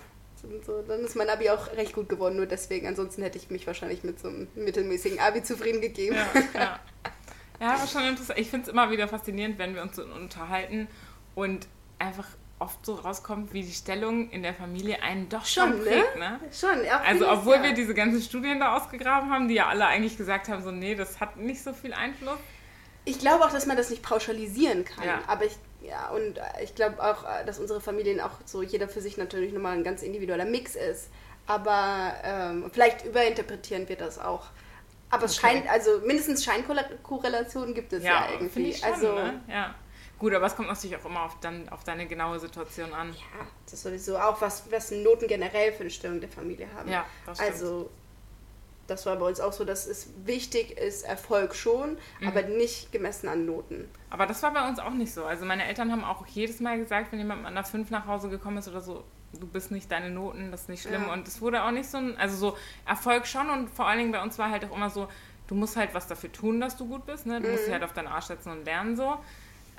[0.66, 2.86] so, dann ist mein Abi auch recht gut geworden, nur deswegen.
[2.86, 6.16] Ansonsten hätte ich mich wahrscheinlich mit so einem mittelmäßigen Abi zufrieden gegeben.
[6.16, 6.80] ja, ja.
[7.60, 8.38] Ja, aber schon interessant.
[8.38, 10.88] Ich finde es immer wieder faszinierend, wenn wir uns so unterhalten
[11.34, 11.66] und
[12.00, 12.26] einfach
[12.58, 15.90] oft so rauskommt, wie die Stellung in der Familie einen doch schon, Schon, ne?
[15.90, 16.40] prägt, ne?
[16.52, 17.00] Schon, ja.
[17.00, 17.62] Also obwohl ja.
[17.62, 20.94] wir diese ganzen Studien da ausgegraben haben, die ja alle eigentlich gesagt haben, so nee,
[20.94, 22.38] das hat nicht so viel Einfluss.
[23.06, 25.04] Ich glaube auch, dass man das nicht pauschalisieren kann.
[25.04, 25.20] Ja.
[25.26, 29.00] Aber ich, ja, und ich glaube auch, äh, dass unsere Familien auch so jeder für
[29.00, 31.08] sich natürlich nochmal ein ganz individueller Mix ist.
[31.46, 34.46] Aber ähm, vielleicht überinterpretieren wir das auch.
[35.08, 35.54] Aber es Okay.
[35.54, 38.50] scheint, also mindestens Scheinkorrelationen gibt es ja, irgendwie.
[38.50, 39.40] finde ich schon, also, ne?
[39.48, 39.74] Ja.
[40.20, 43.08] Gut, aber es kommt natürlich auch immer auf, dann, auf deine genaue Situation an.
[43.08, 46.88] ja, das ist sowieso auch, was, was Noten generell für eine Stellung der Familie haben.
[46.90, 47.40] Ja, das.
[47.40, 47.90] Also,
[48.86, 52.28] das war bei uns auch so, dass es wichtig ist, Erfolg schon, Mhm.
[52.28, 53.88] aber nicht gemessen an Noten.
[54.10, 55.24] Aber das war bei uns auch nicht so.
[55.24, 58.28] Also meine Eltern haben auch jedes Mal gesagt, wenn jemand mit einer 5 nach Hause
[58.28, 61.06] gekommen ist oder so, du bist nicht deine Noten, das ist nicht schlimm.
[61.06, 61.12] Ja.
[61.12, 64.12] Und es wurde auch nicht so ein, also so Erfolg schon und vor allen Dingen
[64.12, 65.06] bei uns war halt auch immer so,
[65.46, 67.40] du musst halt was dafür tun, dass du gut bist, ne?
[67.40, 67.64] Du musst Mhm.
[67.66, 69.18] dich halt auf deinen Arsch setzen und lernen so.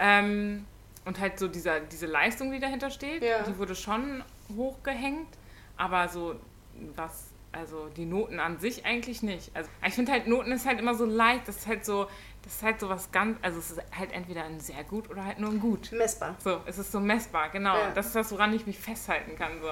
[0.04, 0.66] Ähm,
[1.06, 3.44] und halt so dieser, diese Leistung, die dahinter steht, Ja.
[3.44, 4.24] die wurde schon
[4.56, 5.28] hochgehängt,
[5.78, 6.36] aber so
[6.96, 9.52] was, also die Noten an sich eigentlich nicht.
[9.56, 12.08] Also ich finde halt, Noten ist halt immer so leicht, das ist halt so,
[12.44, 15.26] das ist halt so was ganz, also es ist halt entweder ein sehr gut oder
[15.26, 15.92] halt nur ein gut.
[15.92, 16.36] Messbar.
[16.44, 17.76] So, es ist so messbar, genau.
[17.76, 17.92] Ja.
[17.92, 19.60] Das ist das, woran ich mich festhalten kann.
[19.62, 19.70] So.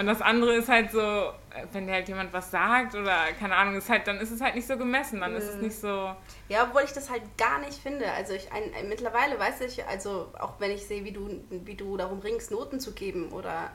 [0.00, 1.32] Und das andere ist halt so,
[1.72, 4.54] wenn dir halt jemand was sagt oder keine Ahnung, ist halt, dann ist es halt
[4.54, 5.60] nicht so gemessen, dann ist es Mhm.
[5.62, 6.14] nicht so.
[6.48, 8.10] Ja, obwohl ich das halt gar nicht finde.
[8.12, 11.74] Also ich ein, ein, mittlerweile weiß ich, also auch wenn ich sehe, wie du, wie
[11.74, 13.70] du darum ringst, Noten zu geben oder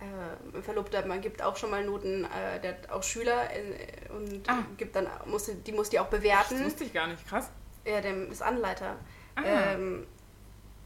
[0.00, 4.48] äh, Verlobter, man gibt auch schon mal Noten, äh, der hat auch Schüler äh, und
[4.48, 4.64] Ah.
[4.76, 6.64] gibt dann, muss, die muss die auch Das bewerten.
[6.64, 7.50] wusste ich gar nicht, krass.
[7.84, 8.96] Ja, der ist Anleiter.
[9.36, 9.42] Ah.
[9.74, 10.06] Ähm,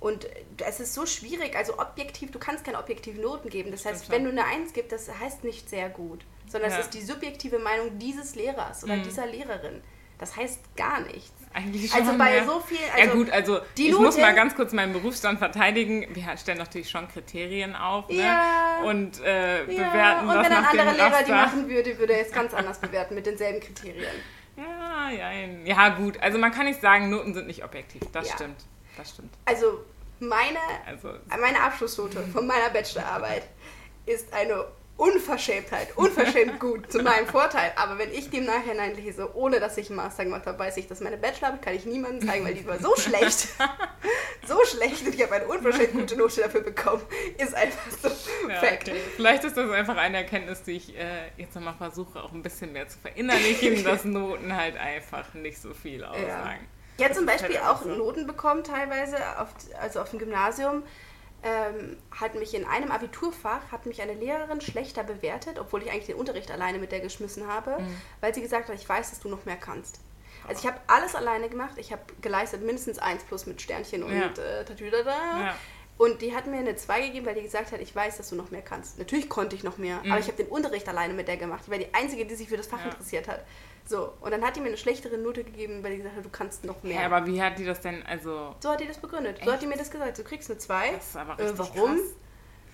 [0.00, 0.28] und
[0.64, 3.70] es ist so schwierig, also objektiv, du kannst keine objektiven Noten geben.
[3.72, 6.78] Das heißt, wenn du eine Eins gibst, das heißt nicht sehr gut, sondern Ja.
[6.78, 9.02] es ist die subjektive Meinung dieses Lehrers oder Mhm.
[9.02, 9.82] dieser Lehrerin.
[10.18, 11.32] Das heißt gar nichts.
[11.54, 12.00] Eigentlich schon.
[12.00, 12.44] Also bei ja.
[12.44, 12.80] so vielen.
[12.96, 16.06] ja Also gut, also die ich muss Note- mal ganz kurz meinen Berufsstand verteidigen.
[16.14, 18.16] Wir stellen natürlich schon Kriterien auf ne?
[18.22, 18.80] Ja.
[18.84, 22.32] und äh, ja, bewerten und wenn ein anderer Lehrer die machen würde, würde er es
[22.32, 24.04] ganz anders bewerten mit denselben Kriterien.
[24.56, 25.30] Ja, ja,
[25.64, 26.20] ja, gut.
[26.20, 28.02] Also man kann nicht sagen, Noten sind nicht objektiv.
[28.12, 28.34] Das Ja.
[28.34, 28.60] stimmt.
[28.96, 29.32] Das stimmt.
[29.44, 29.84] Also
[30.20, 33.44] meine, Also meine Abschlussnote von meiner Bachelorarbeit
[34.06, 34.64] ist eine
[34.98, 37.72] Unverschämtheit, unverschämt gut zu meinem Vorteil.
[37.76, 40.76] Aber wenn ich die im Nachhinein lese, ohne dass ich einen Master gemacht habe, weiß
[40.76, 43.48] ich, dass meine Bachelorarbeit kann ich niemandem zeigen, weil die war so schlecht.
[44.46, 47.02] so schlecht und ich habe eine unverschämt gute Note dafür bekommen.
[47.38, 48.08] Ist einfach so
[48.48, 48.88] Ja, Fact.
[48.88, 49.00] okay.
[49.14, 52.72] Vielleicht ist das einfach eine Erkenntnis, die ich äh, jetzt nochmal versuche, auch ein bisschen
[52.72, 56.66] mehr zu verinnerlichen, dass Noten halt einfach nicht so viel aussagen.
[56.98, 57.84] Ja, zum Das ist Beispiel halt auch.
[57.84, 60.82] Noten bekommen teilweise, auf, also auf dem Gymnasium.
[61.42, 66.06] Ähm, hat mich in einem Abiturfach, hat mich eine Lehrerin schlechter bewertet, obwohl ich eigentlich
[66.06, 67.96] den Unterricht alleine mit der geschmissen habe, Mhm.
[68.20, 70.00] weil sie gesagt hat, ich weiß, dass du noch mehr kannst.
[70.48, 74.12] Also ich habe alles alleine gemacht, ich habe geleistet mindestens 1 plus mit Sternchen und
[74.16, 74.26] Ja.
[74.42, 75.10] äh, Tatüdada.
[75.40, 75.54] Ja.
[75.98, 78.36] Und die hat mir eine 2 gegeben, weil die gesagt hat, ich weiß, dass du
[78.36, 78.98] noch mehr kannst.
[78.98, 80.12] Natürlich konnte ich noch mehr, Mhm.
[80.12, 81.62] aber ich habe den Unterricht alleine mit der gemacht.
[81.64, 82.86] Ich war die Einzige, die sich für das Fach Ja.
[82.90, 83.44] interessiert hat.
[83.84, 86.28] So, und dann hat die mir eine schlechtere Note gegeben, weil die gesagt hat, du
[86.30, 87.00] kannst noch mehr.
[87.00, 89.36] Ja, aber wie hat die das denn, also, So hat die das begründet.
[89.38, 89.52] So Echt?
[89.52, 90.16] hat die mir das gesagt.
[90.18, 90.92] Du kriegst eine 2.
[90.92, 91.96] das ist aber Äh, richtig warum?
[91.96, 92.06] krass.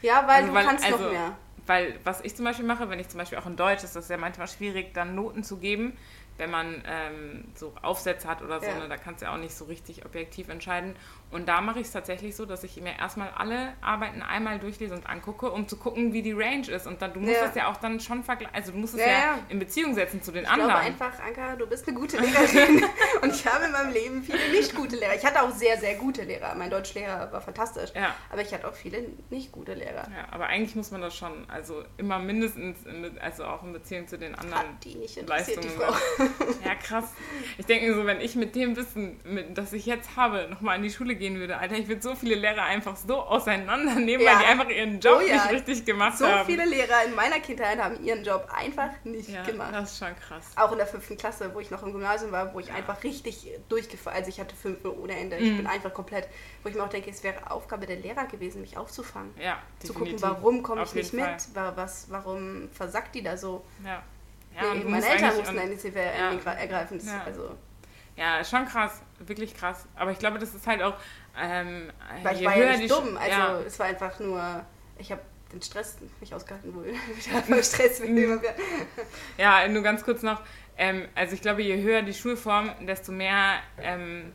[0.03, 1.39] Ja, weil Also, du weil- kannst also, noch mehr.
[1.67, 4.09] Weil was ich zum Beispiel mache, wenn ich zum Beispiel auch in Deutsch, ist das
[4.11, 5.97] ja manchmal schwierig, dann Noten zu geben,
[6.37, 8.79] wenn man ähm, so Aufsätze hat oder so, Ja.
[8.79, 10.97] ne, da kannst du ja auch nicht so richtig objektiv entscheiden.
[11.31, 14.95] Und da mache ich es tatsächlich so, dass ich mir erstmal alle Arbeiten einmal durchlese
[14.95, 16.87] und angucke, um zu gucken, wie die Range ist.
[16.87, 17.47] Und dann, du musst Ja.
[17.47, 20.23] das ja auch dann schon vergleichen, also du musst es Ja, ja, in Beziehung setzen
[20.23, 20.71] zu den Ich anderen.
[20.71, 22.85] glaube einfach, Anka, du bist eine gute Lehrerin.
[23.23, 25.15] und ich habe in meinem Leben viele nicht gute Lehrer.
[25.15, 26.55] Ich hatte auch sehr, sehr gute Lehrer.
[26.55, 27.91] Mein Deutschlehrer war fantastisch.
[28.31, 30.09] Aber ich hatte auch viele nicht gute Lehrer.
[30.11, 34.07] Ja, aber eigentlich muss man das schon, also immer mindestens, in, also auch in Beziehung
[34.09, 35.93] zu den anderen Hat die nicht interessiert, die Leistungen.
[36.17, 36.24] Frau.
[36.65, 37.05] Ja, krass.
[37.59, 40.77] Ich denke mir so, wenn ich mit dem Wissen, mit, das ich jetzt habe, nochmal
[40.77, 44.33] in die Schule gehen würde, Alter, ich würde so viele Lehrer einfach so auseinandernehmen, Ja.
[44.33, 45.35] weil die einfach ihren Job Oh ja.
[45.35, 46.47] nicht richtig gemacht So haben.
[46.47, 49.73] viele Lehrer in meiner Kindheit haben ihren Job einfach nicht ja, gemacht.
[49.75, 50.45] das ist schon krass.
[50.57, 53.47] Auch in der fünften Klasse, wo ich noch im Gymnasium war, wo ich einfach richtig
[53.69, 55.57] durchgefallen, also ich hatte fünf ohne Ende, ich Mhm.
[55.59, 56.29] bin einfach komplett,
[56.63, 59.33] wo ich mir auch denke, es wäre Aufgabe der Lehrer gewesen, mich aufzufangen.
[59.41, 60.23] Ja, Zu gucken, definitiv.
[60.23, 63.65] warum komme ich nicht mit, wa- was, warum versackt die da so?
[63.85, 64.03] Ja.
[64.57, 66.53] Ja, nee, meine Eltern mussten und- Initiative Ja.
[66.53, 66.99] ergreifen.
[66.99, 67.23] Das- Ja.
[67.25, 67.57] Also,
[68.17, 69.03] Ja, schon krass.
[69.19, 69.87] wirklich krass.
[69.97, 70.95] Aber ich glaube, das ist halt auch.
[71.37, 71.91] Ähm,
[72.23, 73.17] Weil ich war ja nicht dumm.
[73.17, 73.59] Also ja.
[73.61, 74.65] es war einfach nur.
[74.99, 75.21] Ich habe
[75.53, 76.87] den Stress nicht ausgehalten, wohl.
[77.47, 78.41] wieder Stress mitnehmen.
[79.37, 80.41] ja, nur ganz kurz noch.
[80.77, 84.33] Ähm, also ich glaube, je höher die Schulform, desto mehr ähm,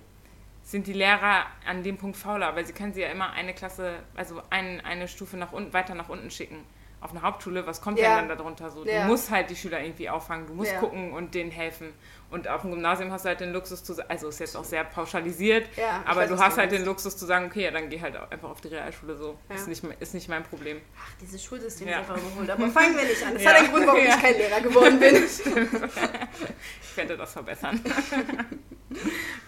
[0.63, 3.95] sind die Lehrer an dem Punkt fauler, weil sie können sie ja immer eine Klasse,
[4.15, 6.63] also ein, eine Stufe nach unten, weiter nach unten schicken
[7.01, 8.19] auf eine Hauptschule, was kommt ja.
[8.19, 8.85] denn dann darunter so?
[8.85, 9.03] Ja.
[9.03, 10.79] Du musst halt die Schüler irgendwie auffangen, du musst ja.
[10.79, 11.93] gucken und denen helfen.
[12.29, 14.63] Und auf dem Gymnasium hast du halt den Luxus zu sagen, also ist jetzt auch
[14.63, 15.67] sehr pauschalisiert,
[16.05, 18.49] aber weiß, du hast halt den Luxus zu sagen, okay, ja, dann geh halt einfach
[18.49, 19.37] auf die Realschule so.
[19.49, 20.81] Ist, nicht, ist nicht mein Problem.
[20.97, 22.49] Ach, dieses Schulsystem ist einfach überholt.
[22.49, 23.33] Aber fangen wir nicht an.
[23.33, 25.15] Das hat einen Grund, warum ich kein Lehrer geworden bin.
[25.23, 27.81] ich werde das verbessern.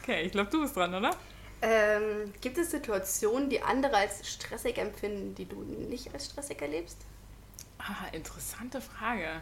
[0.01, 1.11] okay, ich glaube, du bist dran, oder?
[1.61, 6.97] Ähm, gibt es Situationen, die andere als stressig empfinden, die du nicht als stressig erlebst?
[7.81, 9.41] Ah, interessante Frage.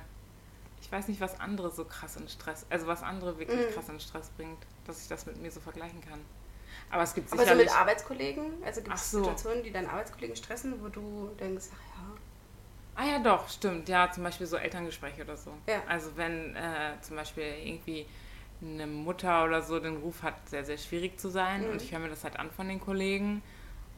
[0.82, 3.74] Ich weiß nicht, was andere so krass in Stress, also was andere wirklich mm.
[3.74, 6.20] krass in Stress bringt, dass ich das mit mir so vergleichen kann.
[6.90, 7.52] Aber es gibt sicherlich...
[7.52, 8.64] Aber so mit Arbeitskollegen?
[8.64, 9.20] Also gibt es so.
[9.20, 12.18] Situationen, die deine Arbeitskollegen stressen, wo du denkst, ach ja...
[12.96, 13.88] Ah ja, doch, stimmt.
[13.88, 15.52] Ja, zum Beispiel so Elterngespräche oder so.
[15.68, 15.82] Ja.
[15.88, 18.06] Also wenn äh, zum Beispiel irgendwie
[18.62, 21.72] eine Mutter oder so den Ruf hat, sehr, sehr schwierig zu sein mhm.
[21.72, 23.42] und ich höre mir das halt an von den Kollegen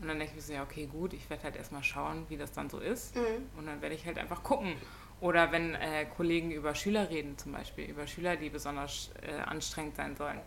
[0.02, 2.38] und dann denke ich mir so, ja, okay, gut, ich werde halt erstmal schauen, wie
[2.38, 3.16] das dann so ist.
[3.16, 3.50] Mhm.
[3.58, 4.74] Und dann werde ich halt einfach gucken.
[5.20, 9.96] Oder wenn äh, Kollegen über Schüler reden, zum Beispiel, über Schüler, die besonders äh, anstrengend
[9.96, 10.40] sein sollen.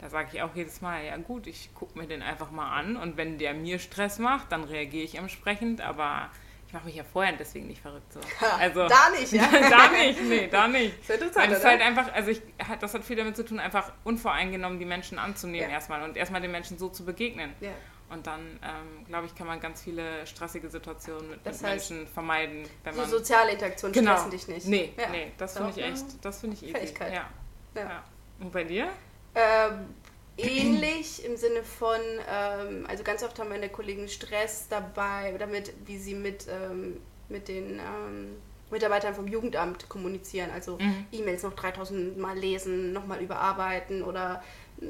[0.00, 2.96] Da sage ich auch jedes Mal, ja gut, ich gucke mir den einfach mal an
[2.96, 6.30] und wenn der mir Stress macht, dann reagiere ich entsprechend, aber
[6.70, 8.12] ich mache mich ja vorher deswegen nicht verrückt.
[8.12, 8.20] So.
[8.60, 9.48] Also, da nicht, ja?
[9.70, 10.94] da nicht, nee, da nicht.
[11.00, 12.40] Das ist interessant, Weil es halt einfach, also ich,
[12.80, 15.74] das hat viel damit zu tun, einfach unvoreingenommen die Menschen anzunehmen ja.
[15.74, 17.52] erstmal und erstmal den Menschen so zu begegnen.
[17.60, 17.70] Ja.
[18.10, 22.68] Und dann, ähm, glaube ich, kann man ganz viele stressige Situationen mit, mit Menschen vermeiden.
[22.84, 24.12] Wenn so man, soziale Interaktionen genau.
[24.12, 24.66] stressen dich nicht.
[24.66, 25.08] Nee, ja.
[25.08, 26.72] nee das finde ich echt, das finde ich easy.
[26.72, 27.12] Fähigkeit.
[27.12, 27.28] Ja.
[27.74, 27.82] Ja.
[27.82, 28.04] ja.
[28.38, 28.90] Und bei dir?
[29.34, 29.94] Ähm,
[30.42, 32.00] ähnlich im Sinne von,
[32.30, 37.48] ähm, also ganz oft haben meine Kollegen Stress dabei, damit, wie sie mit, ähm, mit
[37.48, 38.36] den ähm,
[38.70, 40.50] Mitarbeitern vom Jugendamt kommunizieren.
[40.52, 41.06] Also mhm.
[41.12, 44.42] E-Mails noch 3000 Mal lesen, nochmal überarbeiten oder
[44.80, 44.86] äh,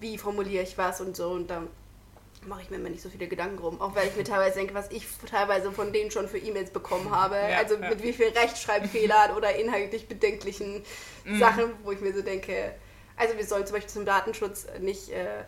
[0.00, 1.30] wie formuliere ich was und so.
[1.30, 1.68] Und dann
[2.46, 3.80] mache ich mir immer nicht so viele Gedanken drum.
[3.80, 7.10] Auch weil ich mir teilweise denke, was ich teilweise von denen schon für E-Mails bekommen
[7.10, 7.36] habe.
[7.36, 7.88] Ja, also ja.
[7.88, 10.82] mit wie vielen Rechtschreibfehlern oder inhaltlich bedenklichen
[11.24, 11.38] mhm.
[11.38, 12.74] Sachen, wo ich mir so denke,
[13.20, 15.44] also wir sollen zum Beispiel zum Datenschutz nicht, äh,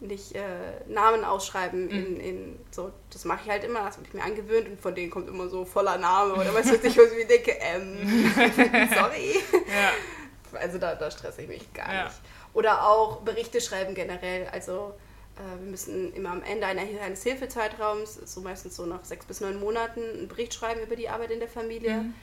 [0.00, 0.40] nicht äh,
[0.86, 1.90] Namen ausschreiben mhm.
[1.90, 4.94] in, in so, das mache ich halt immer, das habe ich mir angewöhnt und von
[4.94, 8.32] denen kommt immer so voller Name oder was weiß ich, wo ich mir denke, ähm,
[8.94, 9.34] sorry.
[9.52, 10.58] Ja.
[10.60, 12.16] Also da, da stresse ich mich gar nicht.
[12.54, 14.94] Oder auch Berichte schreiben generell, also
[15.36, 19.58] äh, wir müssen immer am Ende eines Hilfezeitraums, so meistens so nach sechs bis neun
[19.58, 21.96] Monaten, einen Bericht schreiben über die Arbeit in der Familie.
[21.98, 22.14] Mhm.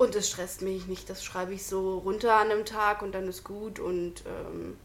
[0.00, 1.10] Und das stresst mich nicht.
[1.10, 3.78] Das schreibe ich so runter an einem Tag und dann ist gut.
[3.78, 4.78] Und ähm,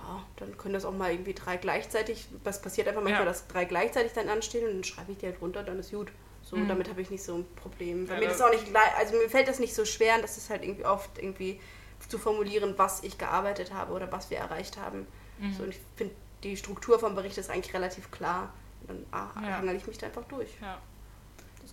[0.00, 2.26] ja, dann können das auch mal irgendwie drei gleichzeitig.
[2.42, 3.28] Was passiert einfach manchmal, ja.
[3.28, 6.10] dass drei gleichzeitig dann anstehen und dann schreibe ich die halt runter, dann ist gut.
[6.40, 6.68] So, mhm.
[6.68, 8.08] damit habe ich nicht so ein Problem.
[8.08, 8.64] Weil ja, mir das auch nicht,
[8.96, 11.60] also mir fällt das nicht so schwer, das ist halt irgendwie oft irgendwie
[12.08, 15.06] zu formulieren, was ich gearbeitet habe oder was wir erreicht haben.
[15.38, 15.52] Mhm.
[15.52, 18.54] So, und ich finde die Struktur vom Bericht ist eigentlich relativ klar.
[18.80, 19.58] Und dann ah, ja.
[19.58, 20.48] hangel ich mich da einfach durch.
[20.62, 20.80] Ja.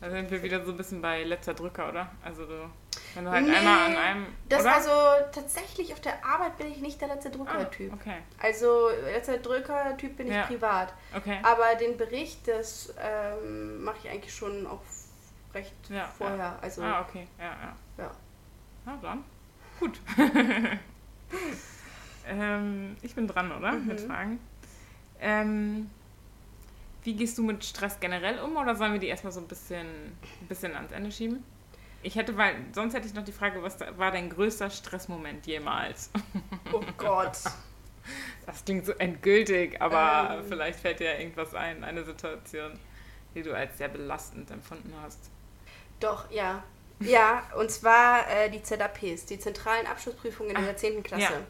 [0.02, 2.10] Da sind wir wieder so ein bisschen bei letzter Drücker, oder?
[2.24, 2.70] Also du,
[3.16, 4.28] wenn du halt nee, einmal an einem.
[4.48, 4.76] Das oder?
[4.76, 4.92] also
[5.34, 7.92] tatsächlich auf der Arbeit bin ich nicht der letzte Drücker-Typ.
[7.92, 8.18] Ah, okay.
[8.42, 10.44] Also letzter Drücker-Typ bin ich ja.
[10.44, 10.94] privat.
[11.16, 11.40] Okay.
[11.44, 14.82] Aber den Bericht, das ähm, mache ich eigentlich schon auch
[15.54, 16.38] recht ja, vorher.
[16.38, 16.60] Ja.
[16.62, 17.28] Also, ah, okay.
[17.38, 17.76] Ja, ja.
[17.98, 18.12] Ja.
[18.86, 19.24] Na dann.
[19.82, 20.00] Gut.
[22.28, 23.74] ähm, ich bin dran, oder?
[23.74, 23.88] Mhm.
[23.88, 24.40] Mit Fragen.
[25.20, 25.90] Ähm,
[27.10, 29.88] wie gehst du mit Stress generell um oder sollen wir die erstmal so ein bisschen,
[29.88, 31.44] ein bisschen ans Ende schieben?
[32.04, 36.12] Ich hätte, weil sonst hätte ich noch die Frage, was war dein größter Stressmoment jemals?
[36.72, 37.40] Oh Gott.
[38.46, 40.46] Das klingt so endgültig, aber ähm.
[40.48, 42.78] vielleicht fällt dir ja irgendwas ein, eine Situation,
[43.34, 45.32] die du als sehr belastend empfunden hast.
[46.00, 46.64] Doch, ja.
[47.00, 51.02] Ja, und zwar äh, die ZAPs, die zentralen Abschlussprüfungen in der 10.
[51.02, 51.24] Klasse.
[51.24, 51.42] Ja.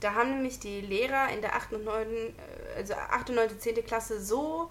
[0.00, 1.74] Da haben nämlich die Lehrer in der 8.
[1.74, 2.32] und 9., äh,
[2.76, 3.30] also 8.
[3.30, 3.86] und 9., 10.
[3.86, 4.70] Klasse so,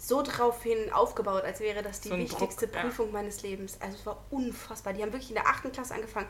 [0.00, 3.12] so daraufhin aufgebaut, als wäre das die so wichtigste Druck, Prüfung ja.
[3.12, 3.76] meines Lebens.
[3.80, 4.94] Also es war unfassbar.
[4.94, 5.72] Die haben wirklich in der 8.
[5.72, 6.26] Klasse angefangen,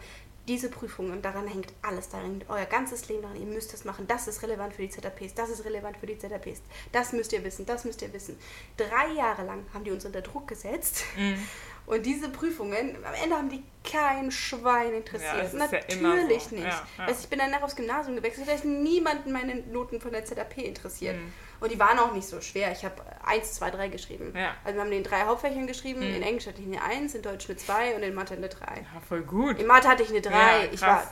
[0.49, 3.85] diese Prüfung, und daran hängt alles, daran hängt euer ganzes Leben daran, ihr müsst das
[3.85, 7.33] machen, das ist relevant für die ZAPs, das ist relevant für die ZAPs, das müsst
[7.33, 8.37] ihr wissen, das müsst ihr wissen.
[8.77, 11.05] Drei Jahre lang haben die uns unter Druck gesetzt.
[11.17, 11.39] Mhm.
[11.87, 15.53] Und diese Prüfungen, am Ende haben die kein Schwein interessiert.
[15.53, 16.55] Ja, Natürlich ja so.
[16.55, 16.67] nicht.
[16.67, 20.25] Ja, also ich bin danach aufs Gymnasium gewechselt, da ist niemanden meine Noten von der
[20.25, 21.17] ZAP interessiert.
[21.17, 21.33] Mhm.
[21.61, 22.73] Und die waren auch nicht so schwer.
[22.73, 22.95] Ich habe
[23.25, 24.33] 1, 2, 3 geschrieben.
[24.65, 26.01] Also wir haben den drei Hauptfächern geschrieben.
[26.01, 26.17] Mhm.
[26.17, 28.65] In Englisch hatte ich eine 1, in Deutsch eine 2 und in Mathe eine 3.
[28.65, 29.59] Ja, voll gut.
[29.59, 30.71] In Mathe hatte ich eine 3.
[30.73, 31.07] ich, war,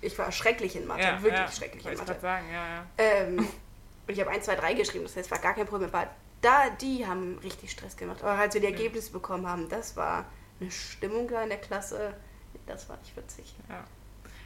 [0.00, 1.22] ich war schrecklich in Mathe.
[1.22, 2.12] wirklich schrecklich in Mathe.
[2.12, 3.46] Ich sagen, ja, ähm,
[4.06, 5.88] Und ich habe 1, 2, 3 geschrieben, das heißt, es war gar kein Problem.
[5.92, 8.22] Aber da, die haben richtig Stress gemacht.
[8.22, 10.26] Aber als wir die Ergebnisse bekommen haben, das war
[10.60, 12.14] eine Stimmung da in der Klasse,
[12.66, 13.54] das war nicht witzig.
[13.68, 13.84] Ja.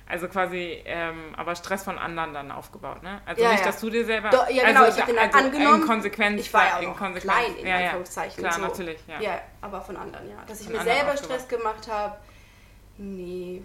[0.09, 3.21] Also quasi, ähm, aber Stress von anderen dann aufgebaut, ne?
[3.27, 3.67] Also Ja, nicht, ja.
[3.67, 4.31] dass du dir selber.
[4.31, 5.83] Doch, ja, genau, also, ich hab den also angenommen.
[5.83, 6.41] In Konsequenz.
[6.41, 7.25] Ich war ja auch in Konsequenz.
[7.25, 7.77] klein, in ja.
[7.77, 8.39] Anführungszeichen.
[8.39, 8.61] Klar, so.
[8.61, 9.21] natürlich, ja.
[9.21, 10.37] Ja, aber von anderen, ja.
[10.47, 11.41] Dass ich Von mir selber aufgebaut.
[11.41, 12.17] Stress gemacht habe,
[12.99, 13.63] nee,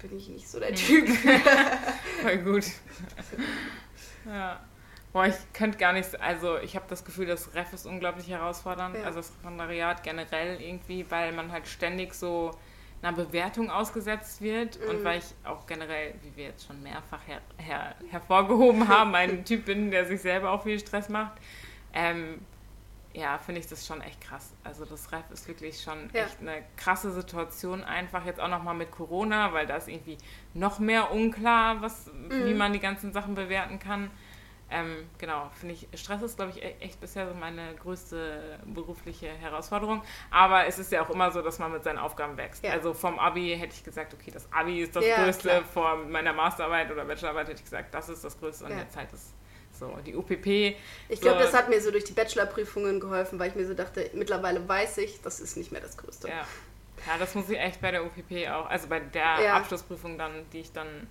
[0.00, 1.08] bin ich nicht so der Typ.
[2.22, 2.64] Voll gut.
[4.26, 4.58] ja.
[5.12, 8.96] Boah, ich könnte gar nicht, also ich habe das Gefühl, das Ref ist unglaublich herausfordernd,
[9.04, 12.50] also das Referendariat generell irgendwie, weil man halt ständig so
[13.02, 14.88] einer Bewertung ausgesetzt wird Mhm.
[14.90, 19.44] und weil ich auch generell, wie wir jetzt schon mehrfach her her hervorgehoben haben, ein
[19.44, 21.32] Typ bin, der sich selber auch viel Stress macht,
[21.92, 22.40] ähm,
[23.14, 24.52] ja, finde ich das schon echt krass.
[24.64, 26.24] Also das Ref ist wirklich schon Ja.
[26.24, 30.18] echt eine krasse Situation einfach jetzt auch nochmal mit Corona, weil da ist irgendwie
[30.54, 32.58] noch mehr unklar, was, wie Mhm.
[32.58, 34.10] man die ganzen Sachen bewerten kann.
[34.70, 39.28] Ähm, genau, finde ich, Stress ist, glaube ich, e- echt bisher so meine größte berufliche
[39.28, 40.02] Herausforderung.
[40.30, 42.62] Aber es ist ja auch immer so, dass man mit seinen Aufgaben wächst.
[42.64, 42.72] Ja.
[42.72, 45.48] Also vom Abi hätte ich gesagt, okay, das Abi ist das Ja, Größte.
[45.48, 45.62] klar.
[45.64, 48.66] Vor meiner Masterarbeit oder Bachelorarbeit hätte ich gesagt, das ist das Größte.
[48.66, 48.78] Und Ja.
[48.80, 49.32] jetzt halt das
[49.72, 50.76] so, die UPP.
[51.08, 53.72] Ich glaube, so, das hat mir so durch die Bachelorprüfungen geholfen, weil ich mir so
[53.74, 56.28] dachte, mittlerweile weiß ich, das ist nicht mehr das Größte.
[56.28, 56.34] Ja.
[57.06, 59.54] ja, das muss ich echt bei der UPP auch, also bei der.
[59.54, 61.06] Abschlussprüfung dann, die ich dann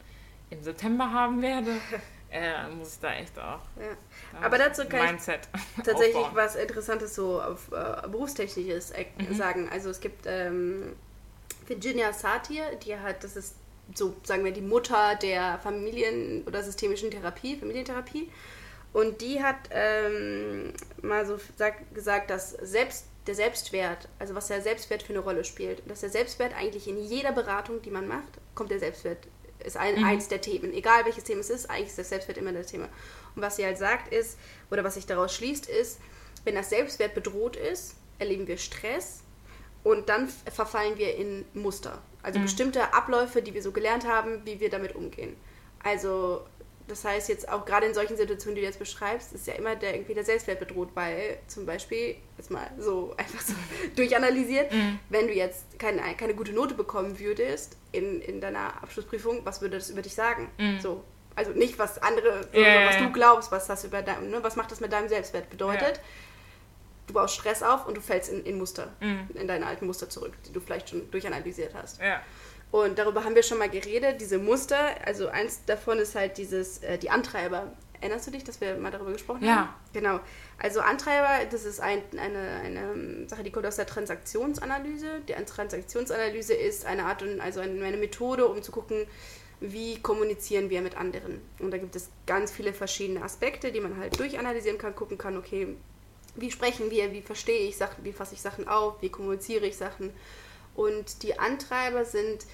[0.49, 1.71] im September haben werde,
[2.31, 4.41] äh, muss ich da echt auch Ja.
[4.41, 5.39] Aber dazu kann ich Mindset
[5.77, 6.35] tatsächlich aufbauen.
[6.35, 9.35] was Interessantes so auf äh, berufstechnisches äh, Mhm.
[9.35, 9.69] sagen.
[9.71, 10.95] Also es gibt ähm,
[11.67, 13.55] Virginia Satir, die hat, das ist
[13.95, 18.29] so, sagen wir, die Mutter der Familien- oder systemischen Therapie, Familientherapie.
[18.93, 24.61] Und die hat ähm, mal so sag, gesagt, dass selbst der Selbstwert, also was der
[24.61, 28.29] Selbstwert für eine Rolle spielt, dass der Selbstwert eigentlich in jeder Beratung, die man macht,
[28.55, 29.19] kommt der Selbstwert,
[29.63, 30.73] ist ein, eins der Themen.
[30.73, 32.87] Egal welches Thema es ist, eigentlich ist der Selbstwert immer das Thema.
[33.35, 34.37] Und was sie halt sagt ist,
[34.71, 35.99] oder was sich daraus schließt, ist,
[36.43, 39.21] wenn das Selbstwert bedroht ist, erleben wir Stress
[39.83, 42.01] und dann verfallen wir in Muster.
[42.23, 45.35] Also bestimmte Abläufe, die wir so gelernt haben, wie wir damit umgehen.
[45.83, 46.45] Also
[46.87, 49.75] das heißt jetzt auch gerade in solchen Situationen, die du jetzt beschreibst, ist ja immer
[49.75, 53.53] der, irgendwie der Selbstwert bedroht, weil zum Beispiel, jetzt mal so einfach so
[53.95, 54.71] durchanalysiert,
[55.09, 59.77] wenn du jetzt keine, keine gute Note bekommen würdest in, in deiner Abschlussprüfung, was würde
[59.77, 60.49] das über dich sagen?
[60.79, 61.03] So,
[61.35, 63.05] also nicht was andere, Ja, ja, was ja.
[63.05, 65.99] du glaubst, was das über dein, ne, was macht das mit deinem Selbstwert bedeutet.
[67.05, 68.89] Du baust Stress auf und du fällst in, in Muster,
[69.33, 72.01] in deine alten Muster zurück, die du vielleicht schon durchanalysiert hast.
[72.01, 72.21] Ja.
[72.71, 74.77] Und darüber haben wir schon mal geredet, diese Muster.
[75.05, 77.71] Also eins davon ist halt dieses, äh, die Antreiber.
[77.99, 79.55] Erinnerst du dich, dass wir mal darüber gesprochen Ja.
[79.55, 79.69] haben?
[79.93, 80.19] Genau.
[80.59, 85.21] Also Antreiber, das ist ein, eine, eine Sache, die kommt aus der Transaktionsanalyse.
[85.27, 89.07] Die Transaktionsanalyse ist eine Art und also eine Methode, um zu gucken,
[89.59, 91.41] wie kommunizieren wir mit anderen.
[91.59, 95.35] Und da gibt es ganz viele verschiedene Aspekte, die man halt durchanalysieren kann, gucken kann,
[95.37, 95.75] okay,
[96.35, 99.75] wie sprechen wir, wie verstehe ich Sachen, wie fasse ich Sachen auf, wie kommuniziere ich
[99.75, 100.11] Sachen.
[100.77, 102.45] Und die Antreiber sind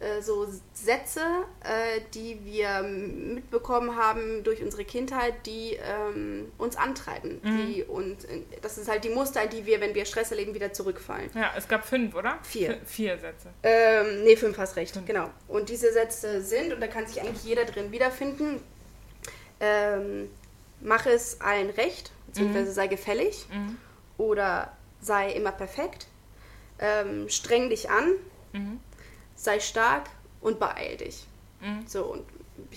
[0.00, 1.20] äh, so Sätze,
[1.64, 7.40] äh, die wir mitbekommen haben durch unsere Kindheit, die ähm, uns antreiben.
[7.44, 8.18] Die, und
[8.62, 11.28] das ist halt die Muster, in die wir, wenn wir Stress erleben, wieder zurückfallen.
[11.34, 12.38] ja, es gab fünf, oder?
[12.42, 12.74] Vier.
[12.74, 13.48] V- Vier Sätze.
[13.64, 15.30] Ähm, nee, fünf hast recht, genau.
[15.48, 18.60] Und diese Sätze sind, und da kann sich eigentlich jeder drin wiederfinden,
[19.60, 20.30] ähm,
[20.80, 23.46] mach es allen recht, beziehungsweise sei gefällig
[24.16, 26.06] oder sei immer perfekt,
[26.78, 28.12] ähm, streng dich an,
[29.34, 30.08] sei stark
[30.40, 31.26] und beeil dich.
[31.86, 32.24] So, und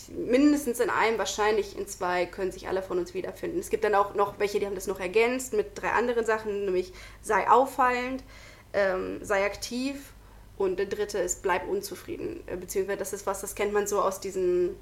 [0.10, 3.60] mindestens in einem, wahrscheinlich in zwei, können sich alle von uns wiederfinden.
[3.60, 6.66] Es gibt dann auch noch welche, die haben das noch ergänzt mit drei anderen Sachen,
[6.66, 8.24] nämlich sei auffallend,
[8.74, 10.14] ähm, sei aktiv
[10.58, 12.42] und der dritte ist bleib unzufrieden.
[12.48, 14.76] Äh, Beziehungsweise das ist was, das kennt man so aus diesen,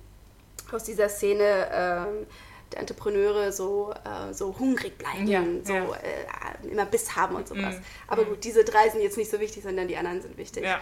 [0.71, 2.27] aus dieser Szene, ähm,
[2.71, 5.83] der Entrepreneure so, äh, so hungrig bleiben, Ja, so ja.
[5.83, 7.75] Äh, immer Biss haben und sowas.
[7.75, 7.83] Mhm.
[8.07, 10.63] Aber gut, diese drei sind jetzt nicht so wichtig, sondern die anderen sind wichtig.
[10.63, 10.79] Ja.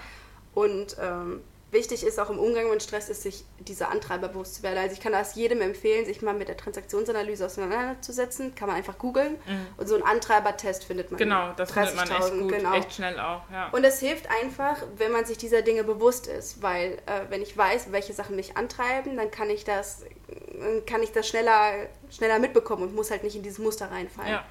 [0.53, 4.63] Und ähm, wichtig ist auch im Umgang mit Stress, ist sich diese Antreiber bewusst zu
[4.63, 4.77] werden.
[4.79, 8.55] Also ich kann das jedem empfehlen, sich mal mit der Transaktionsanalyse auseinanderzusetzen.
[8.55, 9.35] Kann man einfach googeln.
[9.77, 11.17] Und so einen Antreibertest findet man.
[11.17, 11.23] Mhm.
[11.23, 12.73] Genau, das findet man echt 30.000, gut, Genau.
[12.73, 13.69] echt schnell auch, ja.
[13.71, 17.55] Und es hilft einfach, wenn man sich dieser Dinge bewusst ist, weil äh, wenn ich
[17.55, 20.03] weiß, welche Sachen mich antreiben, dann kann ich das,
[20.85, 24.31] kann ich das schneller, schneller mitbekommen und muss halt nicht in dieses Muster reinfallen.
[24.31, 24.45] ja.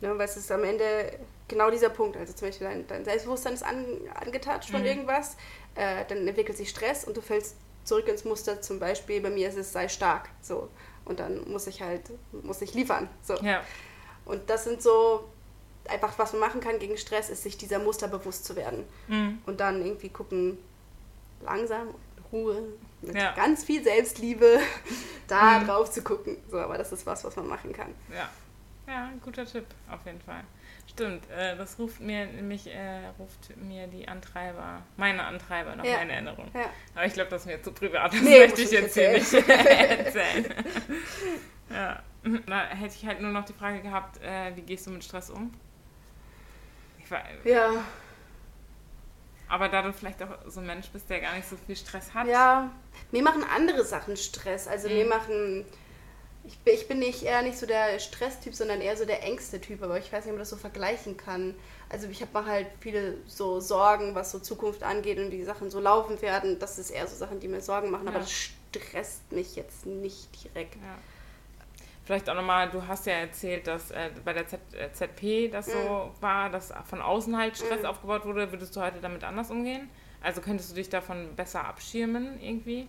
[0.00, 2.16] Ne, weil es ist am Ende genau dieser Punkt.
[2.16, 4.74] Also zum Beispiel dein, dein Selbstbewusstsein ist an, angetatscht Mhm.
[4.74, 5.36] von irgendwas,
[5.76, 8.60] äh, dann entwickelt sich Stress und du fällst zurück ins Muster.
[8.60, 10.28] Zum Beispiel bei mir ist es sei stark.
[10.40, 10.68] So.
[11.04, 13.08] Und dann muss ich halt, muss ich liefern.
[13.22, 13.34] So.
[13.36, 13.62] ja.
[14.24, 15.22] Und das sind so
[15.88, 18.84] einfach, was man machen kann gegen Stress, ist sich dieser Muster bewusst zu werden.
[19.06, 19.38] Mhm.
[19.46, 20.58] Und dann irgendwie gucken,
[21.42, 21.94] langsam,
[22.32, 22.60] Ruhe,
[23.02, 23.32] mit Ja.
[23.32, 24.60] ganz viel Selbstliebe
[25.28, 25.66] da Mhm.
[25.66, 26.36] drauf zu gucken.
[26.50, 27.94] So, aber das ist was, was man machen kann.
[28.12, 28.28] Ja.
[28.86, 30.42] Ja, ein guter Tipp, auf jeden Fall.
[30.90, 35.98] Stimmt, äh, das ruft mir nämlich, äh, ruft mir die Antreiber, meine Antreiber noch Ja.
[36.02, 36.50] in Erinnerung.
[36.52, 36.66] Ja.
[36.94, 39.32] Aber ich glaube, das ist mir zu privat, das Nee, möchte ich jetzt hier nicht
[39.32, 40.04] erzählen.
[40.06, 40.54] erzählen.
[41.70, 42.02] ja.
[42.46, 45.28] Da hätte ich halt nur noch die Frage gehabt, äh, wie gehst du mit Stress
[45.30, 45.52] um?
[46.98, 47.70] Ich war, Ja,
[49.52, 52.12] aber da du vielleicht auch so ein Mensch bist, der gar nicht so viel Stress
[52.14, 52.26] hat.
[52.26, 52.70] ja.
[53.10, 54.66] Mir machen andere Sachen Stress.
[54.66, 55.08] Also mir Mhm.
[55.10, 55.64] machen.
[56.44, 59.82] Ich bin, ich bin nicht eher nicht so der Stresstyp, sondern eher so der Ängste-Typ.
[59.82, 61.54] Aber ich weiß nicht, ob man das so vergleichen kann.
[61.88, 65.70] Also ich habe halt viele so Sorgen, was so Zukunft angeht und wie die Sachen
[65.70, 66.58] so laufen werden.
[66.58, 68.08] Das ist eher so Sachen, die mir Sorgen machen.
[68.08, 68.22] Aber Ja.
[68.22, 70.74] das stresst mich jetzt nicht direkt.
[70.76, 70.98] Ja.
[72.04, 75.66] Vielleicht auch nochmal, du hast ja erzählt, dass äh, bei der Z äh, ZP das
[75.66, 77.86] so war, dass von außen halt Stress Mhm.
[77.86, 78.50] aufgebaut wurde.
[78.50, 79.88] Würdest du heute damit anders umgehen?
[80.20, 82.88] Also könntest du dich davon besser abschirmen irgendwie?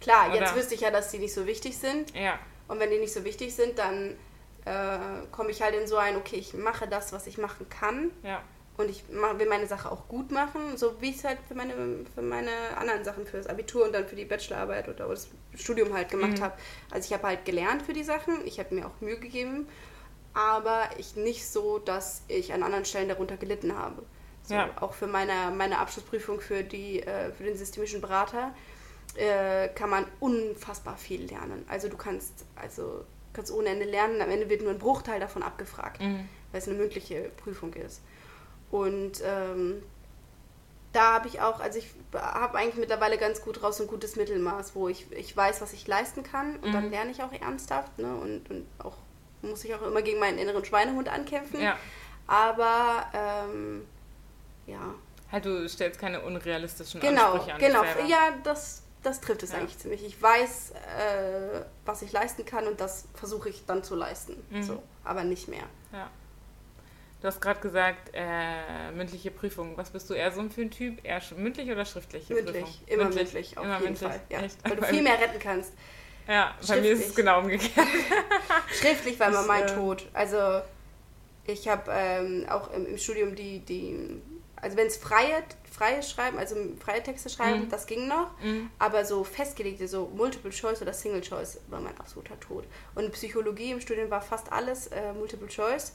[0.00, 2.14] Klar, Oder- jetzt wüsste ich ja, dass die nicht so wichtig sind.
[2.14, 4.16] Ja, Und wenn die nicht so wichtig sind, dann
[4.64, 8.10] äh, komme ich halt in so ein, okay, ich mache das, was ich machen kann.
[8.22, 8.40] ja,
[8.76, 11.74] Und ich will meine Sache auch gut machen, so wie ich es halt für meine,
[12.12, 15.94] für meine anderen Sachen, für das Abitur und dann für die Bachelorarbeit oder das Studium
[15.94, 16.42] halt gemacht Mhm.
[16.42, 16.54] habe.
[16.90, 19.68] Also ich habe halt gelernt für die Sachen, ich habe mir auch Mühe gegeben,
[20.32, 24.02] aber ich nicht so, dass ich an anderen Stellen darunter gelitten habe.
[24.42, 24.70] So, Ja.
[24.80, 28.52] Auch für meine, meine Abschlussprüfung für, die, äh, für den systemischen Berater
[29.14, 31.64] äh, kann man unfassbar viel lernen.
[31.68, 35.44] Also du kannst, also kannst ohne Ende lernen, am Ende wird nur ein Bruchteil davon
[35.44, 36.28] abgefragt mhm.
[36.50, 38.00] weil es eine mündliche Prüfung ist.
[38.74, 39.80] Und ähm,
[40.92, 44.74] da habe ich auch, also ich habe eigentlich mittlerweile ganz gut raus ein gutes Mittelmaß,
[44.74, 46.90] wo ich, ich weiß, was ich leisten kann und dann Mhm.
[46.90, 48.12] lerne ich auch ernsthaft ne?
[48.16, 48.96] und, und auch
[49.42, 51.60] muss ich auch immer gegen meinen inneren Schweinehund ankämpfen.
[51.60, 51.76] ja.
[52.26, 53.86] Aber ähm,
[54.66, 54.94] ja,
[55.30, 57.82] Halt, du stellst keine unrealistischen genau, Ansprüche an genau.
[57.82, 58.04] selber.
[58.08, 59.58] Ja, das, das trifft es Ja.
[59.58, 60.04] eigentlich ziemlich.
[60.04, 64.42] Ich weiß, äh, was ich leisten kann und das versuche ich dann zu leisten.
[64.50, 64.62] Mhm.
[64.64, 65.64] So, aber nicht mehr.
[65.92, 66.08] Ja.
[67.24, 69.78] Du hast gerade gesagt, äh, mündliche Prüfung.
[69.78, 71.02] Was bist du eher so für ein Typ?
[71.02, 72.80] Eher mündlich oder schriftliche Mündlich, Prüfung?
[72.86, 74.10] immer mündlich, auf immer jeden mündlich.
[74.10, 74.20] Fall.
[74.28, 74.40] Ja.
[74.42, 74.58] Echt?
[74.62, 75.72] Weil du viel mehr retten kannst.
[76.28, 77.86] Ja, bei mir ist es genau umgekehrt.
[78.78, 80.06] Schriftlich war immer mein äh, Tod.
[80.12, 80.60] Also
[81.46, 84.20] ich habe ähm, auch im, im Studium die, die
[84.56, 87.68] also wenn es freie, freie Schreiben, also freie Texte schreiben, Mhm.
[87.70, 88.38] das ging noch.
[88.42, 88.68] Mhm.
[88.78, 92.66] Aber so festgelegte, so Multiple Choice oder Single Choice war mein absoluter Tod.
[92.94, 95.94] Und Psychologie im Studium war fast alles äh, Multiple Choice.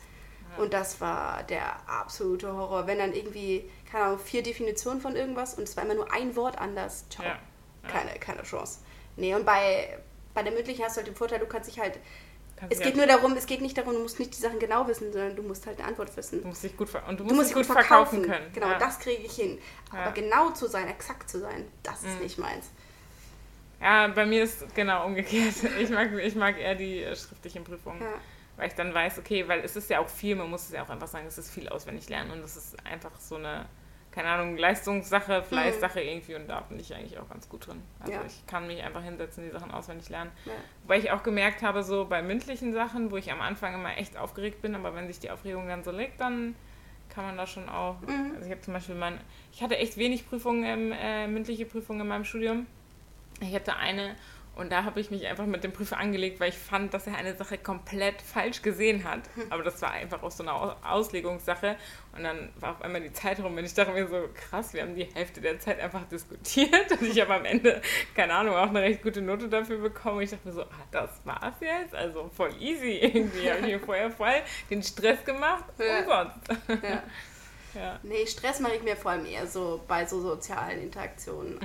[0.57, 0.63] Ja.
[0.63, 2.87] Und das war der absolute Horror.
[2.87, 6.35] Wenn dann irgendwie, keine Ahnung, vier Definitionen von irgendwas und es war immer nur ein
[6.35, 7.05] Wort anders.
[7.09, 7.25] Ciao.
[7.25, 7.37] Ja.
[7.83, 7.89] Ja.
[7.89, 8.79] Keine, keine Chance.
[9.15, 9.97] Nee, und bei,
[10.33, 11.99] bei der mündlichen hast du halt den Vorteil, du kannst dich halt
[12.57, 14.85] Kannst es geht nur darum, es geht nicht darum, du musst nicht die Sachen genau
[14.85, 16.41] wissen, sondern du musst halt eine Antwort wissen.
[16.41, 18.51] Du musst dich gut, und du Du musst, musst dich gut verkaufen, können.
[18.53, 19.59] Genau, das kriege ich hin.
[19.91, 22.21] Aber genau zu sein, exakt zu sein, das ist Mhm.
[22.23, 22.65] nicht meins.
[23.81, 25.53] ja, bei mir ist genau umgekehrt.
[25.79, 28.13] Ich mag, ich mag eher die äh, schriftlichen Prüfungen, Ja.
[28.59, 30.83] Weil ich dann weiß, okay, weil es ist ja auch viel, man muss es ja
[30.83, 33.65] auch einfach sagen, es ist viel auswendig lernen und es ist einfach so eine,
[34.11, 37.81] keine Ahnung, Leistungssache, Fleißsache irgendwie und da bin ich eigentlich auch ganz gut drin.
[38.01, 38.21] Also Ja.
[38.27, 40.31] ich kann mich einfach hinsetzen, die Sachen auswendig lernen.
[40.45, 40.51] Ja.
[40.83, 44.17] Wobei ich auch gemerkt habe, so bei mündlichen Sachen, wo ich am Anfang immer echt
[44.17, 46.55] aufgeregt bin, aber wenn sich die Aufregung dann so legt, dann
[47.07, 48.01] kann man da schon auch.
[48.01, 48.33] Mhm.
[48.35, 49.19] Also ich habe zum Beispiel mein,
[49.53, 52.67] ich hatte echt wenig Prüfungen, im, äh, mündliche Prüfungen in meinem Studium.
[53.41, 54.15] Ich hatte eine
[54.59, 57.15] und da habe ich mich einfach mit dem Prüfer angelegt, weil ich fand, dass er
[57.15, 59.21] eine Sache komplett falsch gesehen hat.
[59.49, 61.75] Aber das war einfach auch so eine Aus- Auslegungssache.
[62.15, 64.81] Und dann war auf einmal die Zeit rum und ich dachte mir so, krass, wir
[64.81, 67.81] haben die Hälfte der Zeit einfach diskutiert und ich habe am Ende,
[68.15, 70.21] keine Ahnung, auch eine recht gute Note dafür bekommen.
[70.21, 71.95] Ich dachte mir so, ah, das war's jetzt?
[71.95, 73.49] Also voll easy irgendwie.
[73.49, 75.65] Habe ich mir vorher voll den Stress gemacht.
[75.77, 75.99] Ja.
[75.99, 76.37] Umsonst.
[76.83, 77.03] Ja.
[77.75, 77.99] Ja.
[78.01, 81.59] Nee, Stress mache ich mir vor allem eher so bei so sozialen Interaktionen.
[81.59, 81.61] Mhm.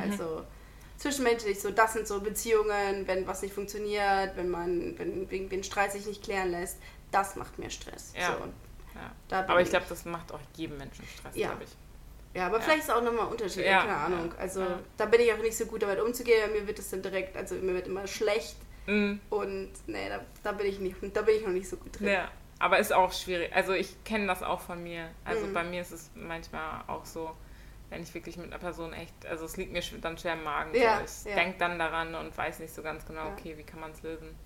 [0.96, 5.64] Zwischenmenschlich, so das sind so Beziehungen, wenn was nicht funktioniert, wenn man, wenn wegen den
[5.64, 6.78] Streit sich nicht klären lässt,
[7.10, 8.12] das macht mir Stress.
[8.18, 8.36] Ja.
[8.38, 8.44] So,
[9.30, 9.40] Ja.
[9.48, 11.48] Aber ich glaube, das macht auch jedem Menschen Stress, Ja.
[11.48, 11.70] glaube ich.
[12.36, 12.62] Ja, aber Ja.
[12.62, 14.32] vielleicht ist es auch nochmal unterschiedlich, keine Ahnung.
[14.38, 14.64] Also
[14.96, 17.54] da bin ich auch nicht so gut damit umzugehen, mir wird es dann direkt, also
[17.56, 19.20] mir wird immer schlecht Mhm.
[19.30, 22.08] und nee, da, da bin ich nicht, da bin ich noch nicht so gut drin.
[22.08, 23.52] Ja, aber ist auch schwierig.
[23.54, 25.10] Also ich kenne das auch von mir.
[25.24, 25.54] Also Mhm.
[25.54, 27.30] bei mir ist es manchmal auch so,
[27.94, 30.74] wenn ich wirklich mit einer Person echt, also es liegt mir dann schwer im Magen.
[30.74, 31.28] Ja, so.
[31.28, 31.40] Ich ja.
[31.40, 34.36] denke dann daran und weiß nicht so ganz genau, okay, wie kann man es lösen.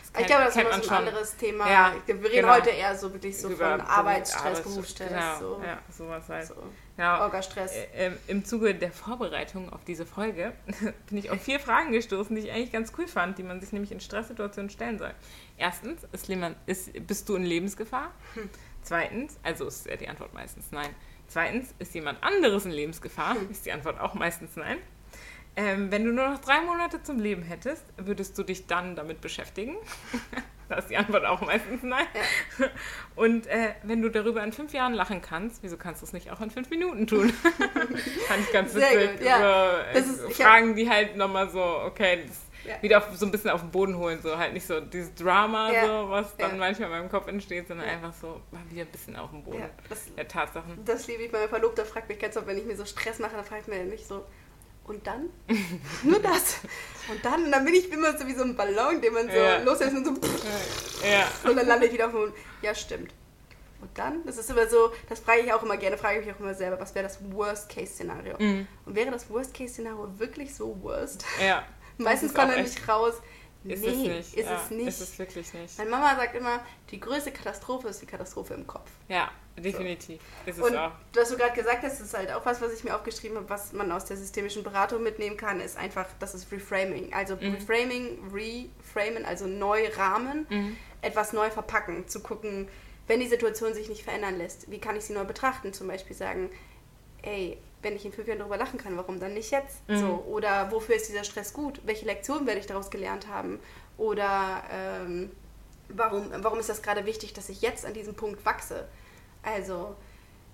[0.00, 1.70] Das ich kennt- glaube, das ist kennt ein schon anderes Thema.
[1.70, 2.52] Ja, wir reden genau.
[2.54, 6.46] heute eher so wirklich so über von Arbeitsstress, Arbeits- Berufsstress, Genau, so, ja, sowas halt.
[6.46, 6.54] so
[6.96, 7.20] Genau.
[7.20, 7.72] Orga-Stress.
[7.94, 10.52] Äh, Im Zuge der Vorbereitung auf diese Folge
[11.08, 13.72] bin ich auf vier Fragen gestoßen, die ich eigentlich ganz cool fand, die man sich
[13.72, 15.14] nämlich in Stresssituationen stellen soll.
[15.56, 16.28] Erstens, ist,
[16.66, 18.10] ist, bist du in Lebensgefahr?
[18.82, 20.88] Zweitens, also ist ja die Antwort meistens nein.
[21.28, 23.36] Zweitens, ist jemand anderes in Lebensgefahr?
[23.50, 24.78] Ist die Antwort auch meistens nein.
[25.56, 29.20] Ähm, wenn du nur noch drei Monate zum Leben hättest, würdest du dich dann damit
[29.20, 29.76] beschäftigen?
[30.68, 32.06] da ist die Antwort auch meistens nein.
[33.14, 36.30] Und äh, wenn du darüber in fünf Jahren lachen kannst, wieso kannst du es nicht
[36.30, 37.30] auch in fünf Minuten tun?
[38.28, 39.18] Fand ich ganz witzig.
[39.18, 39.84] Gut, ja.
[39.92, 42.82] so, ist, Fragen, die halt nochmal so, okay, das ja.
[42.82, 45.72] wieder auf, so ein bisschen auf den Boden holen, so halt nicht so dieses Drama,
[45.72, 45.86] ja.
[45.86, 46.56] so, was dann ja.
[46.56, 49.64] manchmal in meinem Kopf entsteht, sondern einfach so mal wieder ein bisschen auf den Boden
[49.88, 50.84] das, der Tatsachen.
[50.84, 51.32] Das liebe ich.
[51.32, 53.84] Mein Verlobter fragt mich ganz oft, wenn ich mir so Stress mache, dann fragt er
[53.84, 54.24] mich so,
[54.88, 55.28] und dann?
[56.02, 56.60] Nur das.
[57.10, 59.58] Und dann, dann bin ich immer so wie so ein Ballon, den man so ja.
[59.58, 60.12] loslässt und so.
[61.06, 61.28] Ja.
[61.48, 63.12] Und dann lande ich wieder auf dem Ja, stimmt.
[63.80, 64.24] Und dann?
[64.24, 66.54] Das ist immer so, das frage ich auch immer gerne, frage ich mich auch immer
[66.54, 68.36] selber, was wäre das Worst-Case-Szenario?
[68.38, 68.66] Mhm.
[68.86, 71.24] Und wäre das Worst-Case-Szenario wirklich so worst?
[71.40, 71.64] Ja.
[72.04, 73.14] Meistens kommt er nicht raus.
[73.64, 74.34] Ist nee, es nicht.
[74.34, 74.88] Ist ja, es nicht.
[74.88, 75.78] Ist es wirklich nicht.
[75.78, 78.90] Meine Mama sagt immer, die größte Katastrophe ist die Katastrophe im Kopf.
[79.08, 80.20] Ja, definitiv.
[80.44, 80.50] So.
[80.50, 80.92] Ist es Und auch.
[81.14, 83.72] was du gerade gesagt hast, ist halt auch was, was ich mir aufgeschrieben habe, was
[83.72, 87.12] man aus der systemischen Beratung mitnehmen kann, ist einfach, das ist Reframing.
[87.12, 87.54] Also mhm.
[87.54, 90.76] Reframing, Reframen, also neu rahmen, mhm.
[91.02, 92.68] etwas neu verpacken, zu gucken,
[93.08, 95.72] wenn die Situation sich nicht verändern lässt, wie kann ich sie neu betrachten?
[95.72, 96.50] Zum Beispiel sagen,
[97.22, 99.88] ey, wenn ich in fünf Jahren darüber lachen kann, warum dann nicht jetzt?
[99.88, 99.98] Mhm.
[99.98, 101.80] So, oder wofür ist dieser Stress gut?
[101.84, 103.60] Welche Lektionen werde ich daraus gelernt haben?
[103.96, 105.30] Oder ähm,
[105.88, 108.88] warum, warum ist das gerade wichtig, dass ich jetzt an diesem Punkt wachse?
[109.42, 109.94] Also,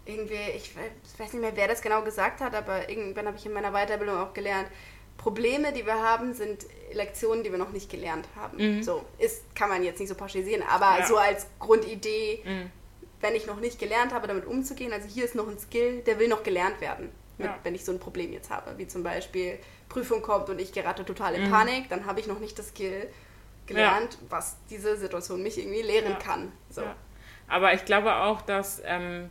[0.05, 3.53] irgendwie, ich weiß nicht mehr, wer das genau gesagt hat, aber irgendwann habe ich in
[3.53, 4.69] meiner Weiterbildung auch gelernt,
[5.17, 8.77] Probleme, die wir haben, sind Lektionen, die wir noch nicht gelernt haben.
[8.77, 8.83] Mhm.
[8.83, 11.07] So, ist, kann man jetzt nicht so pauschalisieren, aber ja.
[11.07, 12.71] so als Grundidee, mhm
[13.25, 14.93] wenn ich noch nicht gelernt habe, damit umzugehen.
[14.93, 17.59] Also hier ist noch ein Skill, der will noch gelernt werden, mit, ja.
[17.63, 18.77] wenn ich so ein Problem jetzt habe.
[18.77, 19.59] Wie zum Beispiel
[19.89, 21.51] Prüfung kommt und ich gerate total in mhm.
[21.51, 23.09] Panik, dann habe ich noch nicht das Skill
[23.67, 24.27] gelernt, ja.
[24.29, 26.19] was diese Situation mich irgendwie lehren ja.
[26.19, 26.53] kann.
[26.69, 26.83] So.
[27.49, 29.31] Aber ich glaube auch, dass ähm,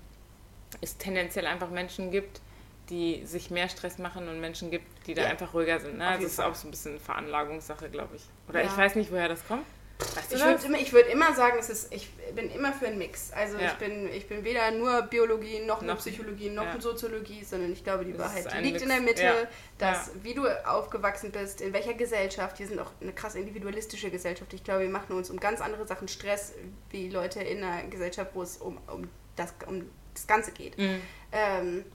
[0.82, 2.42] es tendenziell einfach Menschen gibt,
[2.90, 6.00] die sich mehr Stress machen und Menschen gibt, die da einfach ruhiger sind.
[6.00, 6.14] Ne?
[6.16, 6.50] Das ist Fall.
[6.50, 8.24] auch so ein bisschen Veranlagungssache, glaube ich.
[8.50, 9.66] Oder ich weiß nicht, woher das kommt.
[10.00, 12.98] Weißt du ich würde immer, würd immer sagen, es ist, ich bin immer für einen
[12.98, 13.32] Mix.
[13.32, 13.68] Also ja.
[13.68, 16.82] ich, bin, ich bin weder nur Biologie, noch, noch Psychologie, noch ja.
[16.82, 18.84] Soziologie, sondern ich glaube, die Wahrheit die liegt Mix.
[18.84, 19.34] in der Mitte, ja.
[19.78, 24.54] dass wie du aufgewachsen bist, in welcher Gesellschaft, wir sind auch eine krass individualistische Gesellschaft.
[24.54, 26.54] Ich glaube, wir machen uns um ganz andere Sachen Stress,
[26.90, 30.78] wie Leute in einer Gesellschaft, wo es um, um, das, um das Ganze geht.
[30.78, 31.02] Mhm.
[31.32, 31.86] Ähm,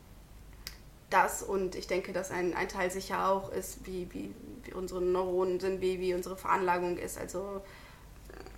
[1.10, 4.34] das und ich denke, dass ein, ein Teil sicher auch ist, wie, wie,
[4.64, 7.18] wie unsere Neuronen sind, wie, wie unsere Veranlagung ist.
[7.18, 7.62] Also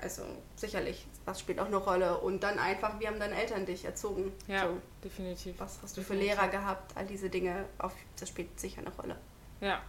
[0.03, 0.23] also
[0.57, 2.19] sicherlich, das spielt auch eine Rolle.
[2.19, 4.33] Und dann einfach, wie haben deine Eltern dich erzogen?
[4.47, 5.55] Ja, so, definitiv.
[5.59, 6.35] Was hast du definitiv.
[6.35, 6.97] für Lehrer gehabt?
[6.97, 9.17] All diese Dinge, auf, das spielt sicher eine Rolle.
[9.61, 9.81] Ja.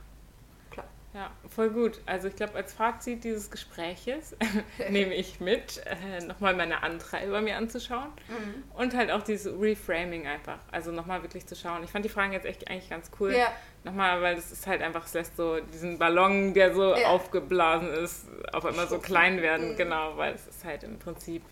[0.70, 0.88] Klar.
[1.14, 2.02] Ja, voll gut.
[2.06, 4.36] Also ich glaube, als Fazit dieses Gespräches
[4.90, 8.64] nehme ich mit, äh, nochmal meine Antreiber mir anzuschauen mhm.
[8.76, 10.60] und halt auch dieses Reframing einfach.
[10.72, 11.84] Also nochmal wirklich zu schauen.
[11.84, 13.34] Ich fand die Fragen jetzt echt eigentlich ganz cool.
[13.34, 13.52] Ja.
[13.84, 17.08] Nochmal, weil das ist halt einfach, es lässt so diesen Ballon, der so ja.
[17.08, 19.72] aufgeblasen ist, auf einmal so klein werden.
[19.72, 19.78] Mhm.
[19.78, 21.44] Genau, weil es ist halt im Prinzip,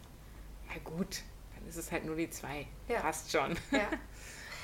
[0.69, 1.21] ja gut,
[1.55, 2.67] dann ist es halt nur die zwei.
[2.87, 2.99] Ja.
[2.99, 3.55] Passt schon.
[3.71, 3.87] Ja.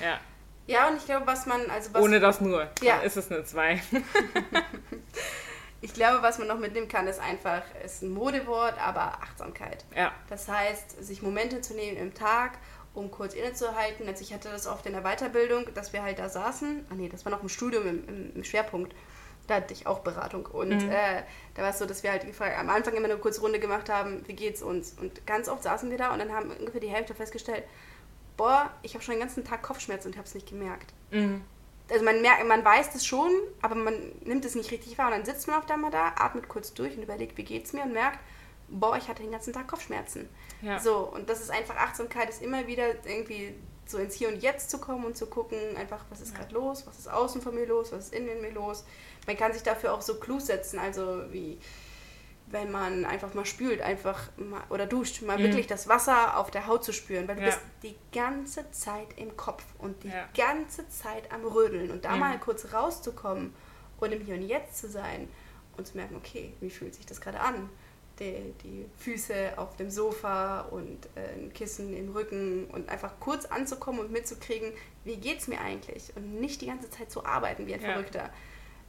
[0.00, 0.20] ja.
[0.68, 1.70] Ja, und ich glaube, was man.
[1.70, 2.68] Also was, Ohne das nur.
[2.82, 2.96] Ja.
[2.96, 3.80] Dann ist es eine 2.
[5.80, 9.84] ich glaube, was man noch mitnehmen kann, ist einfach, ist ein Modewort, aber Achtsamkeit.
[9.94, 10.12] Ja.
[10.28, 12.58] Das heißt, sich Momente zu nehmen im Tag,
[12.96, 14.08] um kurz innezuhalten.
[14.08, 16.86] Also ich hatte das oft in der Weiterbildung, dass wir halt da saßen.
[16.90, 18.94] Ah nee, das war noch im Studium im, im, Schwerpunkt.
[19.46, 20.46] Da hatte ich auch Beratung.
[20.46, 20.90] Und mhm.
[20.90, 21.22] äh,
[21.54, 22.24] da war es so, dass wir halt
[22.58, 24.96] am Anfang immer eine kurze Runde gemacht haben, wie geht's uns?
[25.00, 27.64] Und ganz oft saßen wir da und dann haben ungefähr die Hälfte festgestellt,
[28.36, 30.92] boah, ich habe schon den ganzen Tag Kopfschmerzen und habe es nicht gemerkt.
[31.10, 31.42] Mhm.
[31.88, 33.30] Also man merkt, man weiß das schon,
[33.62, 33.94] aber man
[34.24, 35.06] nimmt es nicht richtig wahr.
[35.06, 37.82] Und dann sitzt man auf einmal da, atmet kurz durch und überlegt, wie geht's mir
[37.82, 38.18] und merkt,
[38.68, 40.28] boah, ich hatte den ganzen Tag Kopfschmerzen.
[40.62, 40.78] Ja.
[40.78, 43.54] So, und das ist einfach Achtsamkeit, ist immer wieder irgendwie
[43.86, 46.40] so ins Hier und Jetzt zu kommen und zu gucken, einfach, was ist ja.
[46.40, 48.84] gerade los, was ist außen von mir los, was ist innen in mir los.
[49.26, 51.58] Man kann sich dafür auch so Clues setzen, also wie
[52.48, 55.44] wenn man einfach mal spült, einfach mal, oder duscht, mal mhm.
[55.44, 57.48] wirklich das Wasser auf der Haut zu spüren, weil du ja.
[57.48, 60.28] bist die ganze Zeit im Kopf und die ja.
[60.36, 62.20] ganze Zeit am Rödeln und da mhm.
[62.20, 63.52] mal kurz rauszukommen
[63.98, 65.28] und im Hier und Jetzt zu sein
[65.76, 67.68] und zu merken, okay, wie fühlt sich das gerade an?
[68.18, 73.44] Die, die, Füße auf dem Sofa und äh, ein Kissen im Rücken und einfach kurz
[73.44, 74.72] anzukommen und mitzukriegen,
[75.04, 77.92] wie geht es mir eigentlich und nicht die ganze Zeit zu arbeiten wie ein ja.
[77.92, 78.30] Verrückter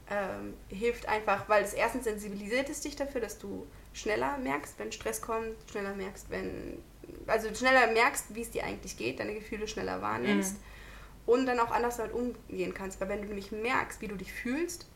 [0.10, 4.92] ähm, hilft einfach, weil es erstens sensibilisiert es dich dafür, dass du schneller merkst, wenn
[4.92, 6.82] Stress kommt, schneller merkst, wenn,
[7.26, 11.34] also schneller merkst, wie es dir eigentlich geht, deine Gefühle schneller wahrnimmst mhm.
[11.34, 14.32] und dann auch anders damit umgehen kannst, weil wenn du nämlich merkst, wie du dich
[14.32, 14.88] fühlst,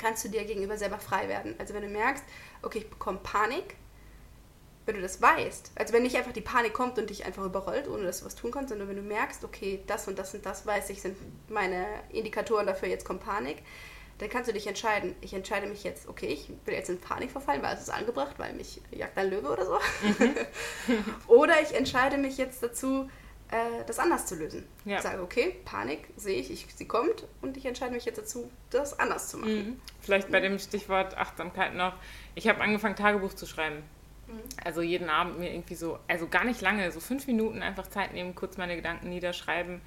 [0.00, 1.54] kannst du dir gegenüber selber frei werden.
[1.58, 2.24] Also wenn du merkst,
[2.62, 3.76] okay, ich bekomme Panik,
[4.86, 7.86] wenn du das weißt, also wenn nicht einfach die Panik kommt und dich einfach überrollt,
[7.86, 10.44] ohne dass du was tun kannst, sondern wenn du merkst, okay, das und das und
[10.44, 11.16] das weiß ich, sind
[11.48, 13.58] meine Indikatoren dafür, jetzt kommt Panik,
[14.18, 15.14] dann kannst du dich entscheiden.
[15.20, 18.34] Ich entscheide mich jetzt, okay, ich will jetzt in Panik verfallen, weil es ist angebracht,
[18.38, 19.78] weil mich jagt ein Löwe oder so.
[20.02, 20.34] Mhm.
[21.26, 23.08] oder ich entscheide mich jetzt dazu,
[23.50, 24.64] äh, das anders zu lösen.
[24.84, 24.96] Ja.
[24.96, 28.50] Ich sage, okay, Panik sehe ich, ich, sie kommt und ich entscheide mich jetzt dazu,
[28.70, 29.56] das anders zu machen.
[29.56, 29.80] Mhm.
[30.00, 31.94] Vielleicht bei dem Stichwort Achtsamkeit noch.
[32.34, 33.82] Ich habe angefangen, Tagebuch zu schreiben.
[34.26, 34.40] Mhm.
[34.64, 38.12] Also jeden Abend mir irgendwie so, also gar nicht lange, so fünf Minuten einfach Zeit
[38.12, 39.80] nehmen, kurz meine Gedanken niederschreiben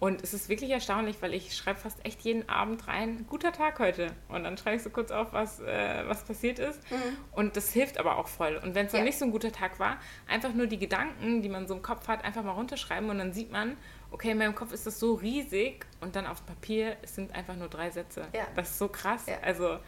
[0.00, 3.80] und es ist wirklich erstaunlich, weil ich schreibe fast echt jeden Abend rein, guter Tag
[3.80, 4.08] heute.
[4.28, 6.88] Und dann schreibe ich so kurz auf, was, äh, was passiert ist.
[6.90, 7.16] Mhm.
[7.32, 8.60] Und das hilft aber auch voll.
[8.62, 9.06] Und wenn es dann ja.
[9.06, 12.06] nicht so ein guter Tag war, einfach nur die Gedanken, die man so im Kopf
[12.06, 13.76] hat, einfach mal runterschreiben und dann sieht man,
[14.12, 17.56] okay, in meinem Kopf ist das so riesig und dann auf Papier es sind einfach
[17.56, 18.28] nur drei Sätze.
[18.32, 18.46] Ja.
[18.54, 19.26] Das ist so krass.
[19.26, 19.38] Ja.
[19.42, 19.78] Also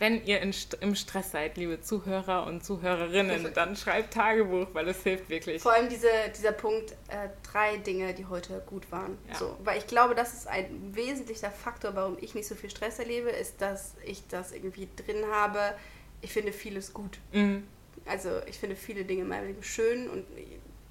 [0.00, 5.02] wenn ihr in, im Stress seid, liebe Zuhörer und Zuhörerinnen, dann schreibt Tagebuch, weil es
[5.02, 5.62] hilft wirklich.
[5.62, 9.18] Vor allem diese, dieser Punkt, äh, drei Dinge, die heute gut waren.
[9.28, 9.36] Ja.
[9.36, 12.98] So, weil ich glaube, das ist ein wesentlicher Faktor, warum ich nicht so viel Stress
[12.98, 15.74] erlebe, ist, dass ich das irgendwie drin habe.
[16.22, 17.18] Ich finde vieles gut.
[17.32, 17.66] Mhm.
[18.06, 20.24] Also ich finde viele Dinge in meinem Leben schön und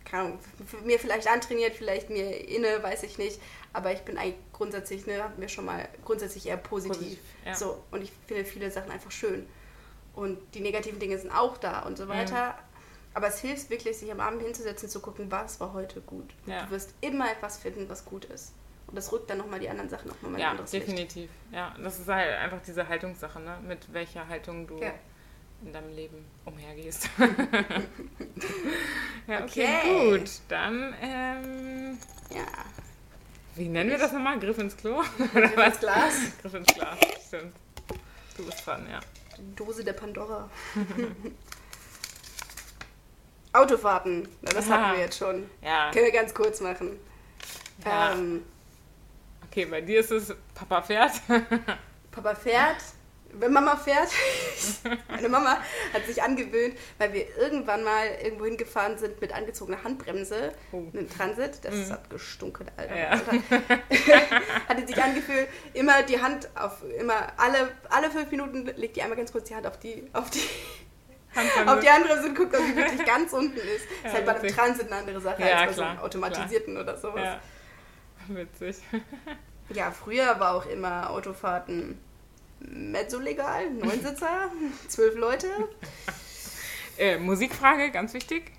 [0.06, 0.40] keine Ahnung,
[0.86, 3.40] mir vielleicht antrainiert, vielleicht mir inne, weiß ich nicht.
[3.74, 6.98] Aber ich bin eigentlich grundsätzlich, ne, hatten wir schon mal, grundsätzlich eher positiv.
[6.98, 7.56] positiv ja.
[7.56, 9.48] So, und ich finde viele Sachen einfach schön.
[10.16, 12.48] Und die negativen Dinge sind auch da und so weiter.
[12.48, 12.70] Mhm.
[13.14, 16.30] Aber es hilft wirklich, sich am Abend hinzusetzen, zu gucken, was war heute gut.
[16.46, 16.64] Ja.
[16.66, 18.54] Du wirst immer etwas finden, was gut ist.
[18.88, 21.30] Und das rückt dann nochmal die anderen Sachen nochmal ja, definitiv.
[21.30, 21.30] Licht.
[21.52, 23.60] Ja, das ist halt einfach diese Haltungssache, ne?
[23.62, 24.94] mit welcher Haltung du ja.
[25.64, 27.08] in deinem Leben umhergehst.
[29.28, 30.32] ja, okay, okay, gut.
[30.48, 32.00] Dann, ähm,
[32.34, 32.48] ja.
[33.60, 34.40] Wie nennen wir das nochmal?
[34.40, 35.04] Griff ins Klo?
[35.34, 36.14] Griff ins Glas.
[36.42, 36.98] Griff ins Glas,
[37.28, 37.54] stimmt.
[38.38, 39.02] Du bist dran, ja.
[39.38, 40.50] Die Dose der Pandora.
[43.52, 44.80] Autofahrten, Na, das Aha.
[44.80, 45.50] hatten wir jetzt schon.
[45.62, 45.92] Ja.
[45.92, 47.02] Können wir ganz kurz machen.
[47.84, 48.14] Ja.
[48.14, 48.46] Ähm,
[49.46, 51.22] okay, bei dir ist es Papa fährt.
[52.12, 52.78] Papa fährt,
[53.34, 54.10] wenn Mama fährt,
[55.08, 55.58] meine Mama
[55.94, 60.84] hat sich angewöhnt, weil wir irgendwann mal irgendwo hingefahren sind mit angezogener Handbremse, oh.
[60.94, 61.92] einem Transit, das mm.
[61.92, 62.98] hat gestunken, Alter.
[62.98, 63.12] Ja.
[64.68, 69.18] hatte sich angefühlt, immer die Hand auf, immer alle, alle fünf Minuten legt die einmal
[69.18, 70.42] ganz kurz die Hand auf die, auf die,
[71.66, 73.86] auf die Handbremse und guckt, ob die wirklich ganz unten ist.
[74.04, 76.00] Ja, ist halt bei einem Transit eine andere Sache ja, als bei klar, so einem
[76.00, 76.84] automatisierten klar.
[76.84, 77.24] oder sowas.
[77.24, 77.42] Ja.
[78.28, 78.78] Witzig.
[79.70, 82.00] ja, früher war auch immer Autofahrten
[82.60, 84.52] mezzo legal, Neunsitzer,
[84.88, 85.48] zwölf Leute.
[86.98, 88.52] Äh, Musikfrage, ganz wichtig.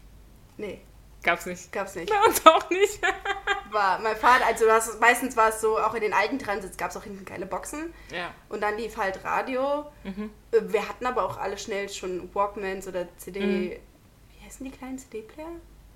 [0.57, 0.81] Nee.
[1.23, 1.71] Gab's nicht.
[1.73, 2.11] Gab's nicht.
[2.11, 3.01] Bei uns auch nicht.
[3.73, 6.91] war mein Vater, also hast, meistens war es so, auch in den alten Transits gab
[6.91, 7.93] es auch hinten keine Boxen.
[8.11, 8.33] Ja.
[8.49, 9.87] Und dann lief halt Radio.
[10.05, 10.31] Mhm.
[10.53, 13.41] Äh, wir hatten aber auch alle schnell schon Walkmans oder CD.
[13.41, 13.71] Mhm.
[13.71, 15.49] Wie heißen die kleinen CD-Player?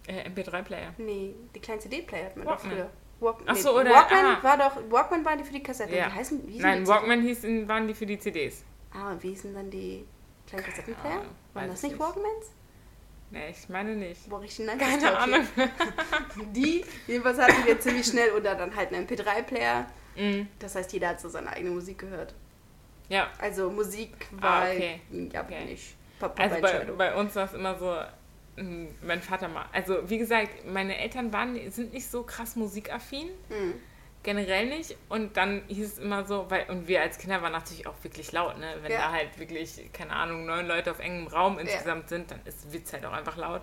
[0.07, 0.95] Äh, MP3-Player.
[0.99, 2.91] Nee, die kleinen CD-Player hatten wir doch früher.
[3.21, 4.43] Walk Ach so, oder Walkman ah.
[4.43, 5.95] war doch Walkman waren die für die Kassetten.
[5.95, 6.09] Ja.
[6.09, 8.65] Wie heißen, wie Nein, Walkman hießen, waren die für die CDs.
[8.93, 10.07] Ah, und wie hießen dann die
[10.47, 11.23] kleinen Kassettenplayer?
[11.55, 12.53] Waren das nicht Walkmans?
[13.31, 14.29] Nee, ich meine nicht.
[14.29, 14.79] Boah, richtig nice.
[14.79, 15.47] Keine Ahnung.
[16.53, 19.87] die, jedenfalls hatten wir ziemlich schnell oder dann halt einen MP3-Player.
[20.17, 20.49] Mhm.
[20.59, 22.35] Das heißt, jeder hat so seine eigene Musik gehört.
[23.09, 23.29] Ja.
[23.41, 25.01] Also Musik war ah, okay.
[25.11, 25.65] ja okay.
[25.65, 27.95] nicht Papa Also bei, bei uns war es immer so,
[29.03, 29.67] mein Vater mal.
[29.73, 33.29] Also wie gesagt, meine Eltern waren, sind nicht so krass musikaffin.
[33.49, 33.75] Mhm.
[34.23, 34.97] Generell nicht.
[35.11, 38.33] Und dann hieß es immer so, weil, und wir als Kinder waren natürlich auch wirklich
[38.33, 38.75] laut, ne?
[38.81, 38.99] Wenn ja.
[38.99, 42.09] da halt wirklich, keine Ahnung, neun Leute auf engem Raum insgesamt ja.
[42.09, 43.61] sind, dann ist Witz halt auch einfach laut.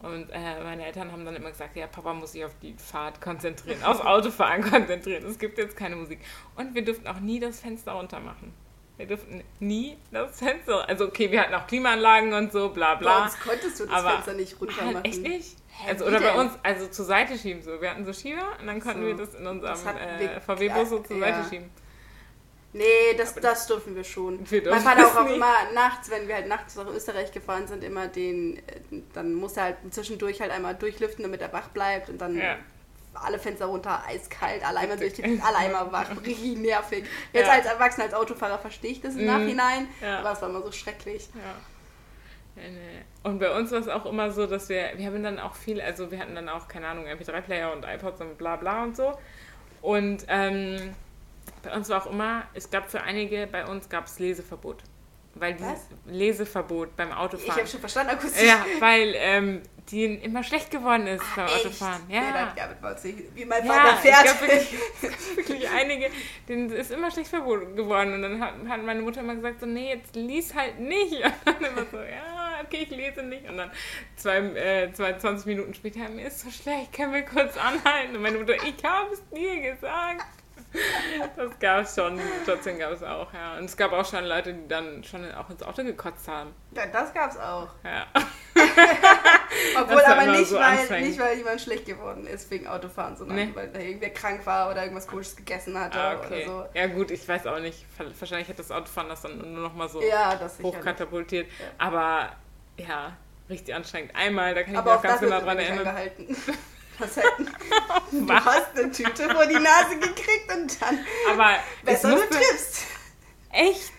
[0.00, 3.20] Und äh, meine Eltern haben dann immer gesagt, ja, Papa muss sich auf die Fahrt
[3.20, 5.24] konzentrieren, auf Autofahren konzentrieren.
[5.24, 6.20] Es gibt jetzt keine Musik.
[6.54, 8.52] Und wir durften auch nie das Fenster runter machen.
[8.96, 10.88] Wir durften nie das Fenster.
[10.88, 13.18] Also okay, wir hatten auch Klimaanlagen und so, bla bla.
[13.18, 15.04] Bei uns konntest du das Fenster nicht runter machen.
[15.04, 15.56] Echt nicht?
[15.68, 17.80] Hä, also, oder bei uns, also zur Seite schieben so.
[17.80, 19.06] Wir hatten so Schieber und dann konnten so.
[19.06, 21.26] wir das in unserem äh, VW-Bus so zur ja.
[21.26, 21.70] Seite schieben.
[22.72, 24.50] Nee, das, das dürfen wir schon.
[24.50, 27.84] Wir mein Vater auch, auch immer nachts, wenn wir halt nachts nach Österreich gefahren sind,
[27.84, 28.62] immer den, äh,
[29.12, 32.56] dann muss er halt zwischendurch halt einmal durchlüften, damit er wach bleibt und dann ja
[33.22, 37.04] alle Fenster runter, eiskalt, alle einmal durch die, alle einmal wach, richtig nervig.
[37.32, 37.52] Jetzt ja.
[37.52, 39.26] als Erwachsener, als Autofahrer verstehe ich das im mhm.
[39.26, 40.20] Nachhinein, ja.
[40.20, 41.28] aber es war immer so schrecklich.
[41.34, 41.54] Ja.
[43.22, 45.80] Und bei uns war es auch immer so, dass wir, wir haben dann auch viel,
[45.80, 49.12] also wir hatten dann auch, keine Ahnung, MP3-Player und iPods und bla bla und so.
[49.82, 50.94] Und ähm,
[51.62, 54.82] bei uns war auch immer, es gab für einige, bei uns gab es Leseverbot.
[55.34, 57.50] Weil dieses Leseverbot beim Autofahren.
[57.50, 58.42] Ich habe schon verstanden, akustisch.
[58.42, 61.46] Ja, weil ähm, die immer schlecht geworden ist ah, beim?
[61.46, 62.02] Autofahren.
[62.08, 62.22] Ja.
[62.56, 64.26] ja das, wie mein Vater ja, fährt.
[64.26, 66.10] Es gab wirklich, wirklich einige,
[66.48, 68.14] denen ist immer schlecht geworden.
[68.14, 71.12] Und dann hat, hat, meine Mutter immer gesagt, so, nee, jetzt lies halt nicht.
[71.24, 73.48] Und dann immer so, ja, okay, ich lese nicht.
[73.48, 73.70] Und dann
[74.16, 78.16] zwei, äh, zwei 20 Minuten später, mir ist so schlecht, können wir kurz anhalten?
[78.16, 80.26] Und meine Mutter, ich habe es dir gesagt.
[81.36, 83.56] Das gab es schon, die Situation gab es auch, ja.
[83.58, 86.54] Und es gab auch schon Leute, die dann schon auch ins Auto gekotzt haben.
[86.72, 87.68] Ja, das gab's auch.
[87.84, 88.06] Ja.
[89.80, 93.50] Obwohl aber nicht, so weil, nicht, weil jemand schlecht geworden ist wegen Autofahren, sondern Nee.
[93.54, 96.46] weil da irgendwer krank war oder irgendwas komisches gegessen hatte Ah, okay.
[96.46, 96.66] oder so.
[96.74, 97.84] Ja gut, ich weiß auch nicht.
[98.18, 101.46] Wahrscheinlich hat das Autofahren das dann nur noch mal so Ja, hochkatapultiert.
[101.46, 101.66] Ja.
[101.78, 102.32] Aber
[102.76, 103.16] ja,
[103.48, 104.14] richtig anstrengend.
[104.14, 105.96] Einmal, da kann ich Aber mich auch ganz genau dran erinnern.
[107.00, 107.26] halt,
[108.12, 110.98] du hast eine Tüte vor die Nase gekriegt und dann
[111.30, 111.50] Aber
[111.84, 112.84] es besser du triffst.
[113.52, 113.92] echt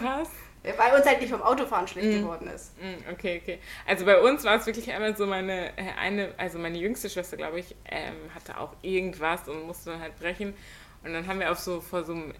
[0.00, 0.28] krass.
[0.76, 2.22] Weil uns halt nicht vom Autofahren schlecht Mhm.
[2.22, 2.72] geworden ist.
[2.80, 3.58] Mm, Okay, okay.
[3.84, 7.36] Also bei uns war es wirklich einmal so, meine äh, eine, also meine jüngste Schwester,
[7.36, 10.54] glaube ich, ähm, hatte auch irgendwas und musste dann halt brechen.
[11.02, 12.32] Und dann haben wir auf so vor so einem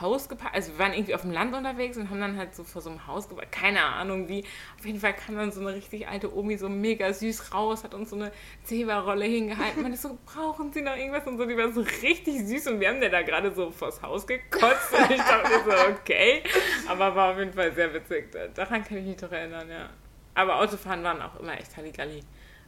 [0.00, 2.64] Haus geparkt, also wir waren irgendwie auf dem Land unterwegs und haben dann halt so
[2.64, 4.44] vor so einem Haus geparkt, keine Ahnung wie.
[4.78, 7.94] Auf jeden Fall kam dann so eine richtig alte Omi so mega süß raus, hat
[7.94, 8.32] uns so eine
[8.64, 9.82] Zeberrolle hingehalten.
[9.82, 11.26] Man ist so, brauchen Sie noch irgendwas?
[11.26, 14.02] Und so, die war so richtig süß und wir haben der da gerade so vors
[14.02, 16.42] Haus gekotzt und ich dachte so, okay.
[16.88, 18.30] Aber war auf jeden Fall sehr witzig.
[18.54, 19.90] Daran kann ich mich doch erinnern, ja.
[20.34, 22.22] Aber Autofahren waren auch immer echt Halligalli.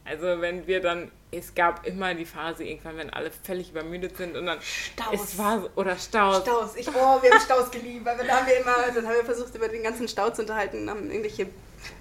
[0.05, 4.35] Also wenn wir dann, es gab immer die Phase irgendwann, wenn alle völlig übermüdet sind
[4.35, 5.13] und dann, Staus.
[5.23, 6.41] es war, oder Staus.
[6.43, 6.75] Staus.
[6.75, 8.05] Ich, oh, wir haben Staus geliebt.
[8.05, 10.89] Weil dann haben wir immer, dann haben wir versucht, über den ganzen Stau zu unterhalten,
[10.89, 11.47] haben irgendwelche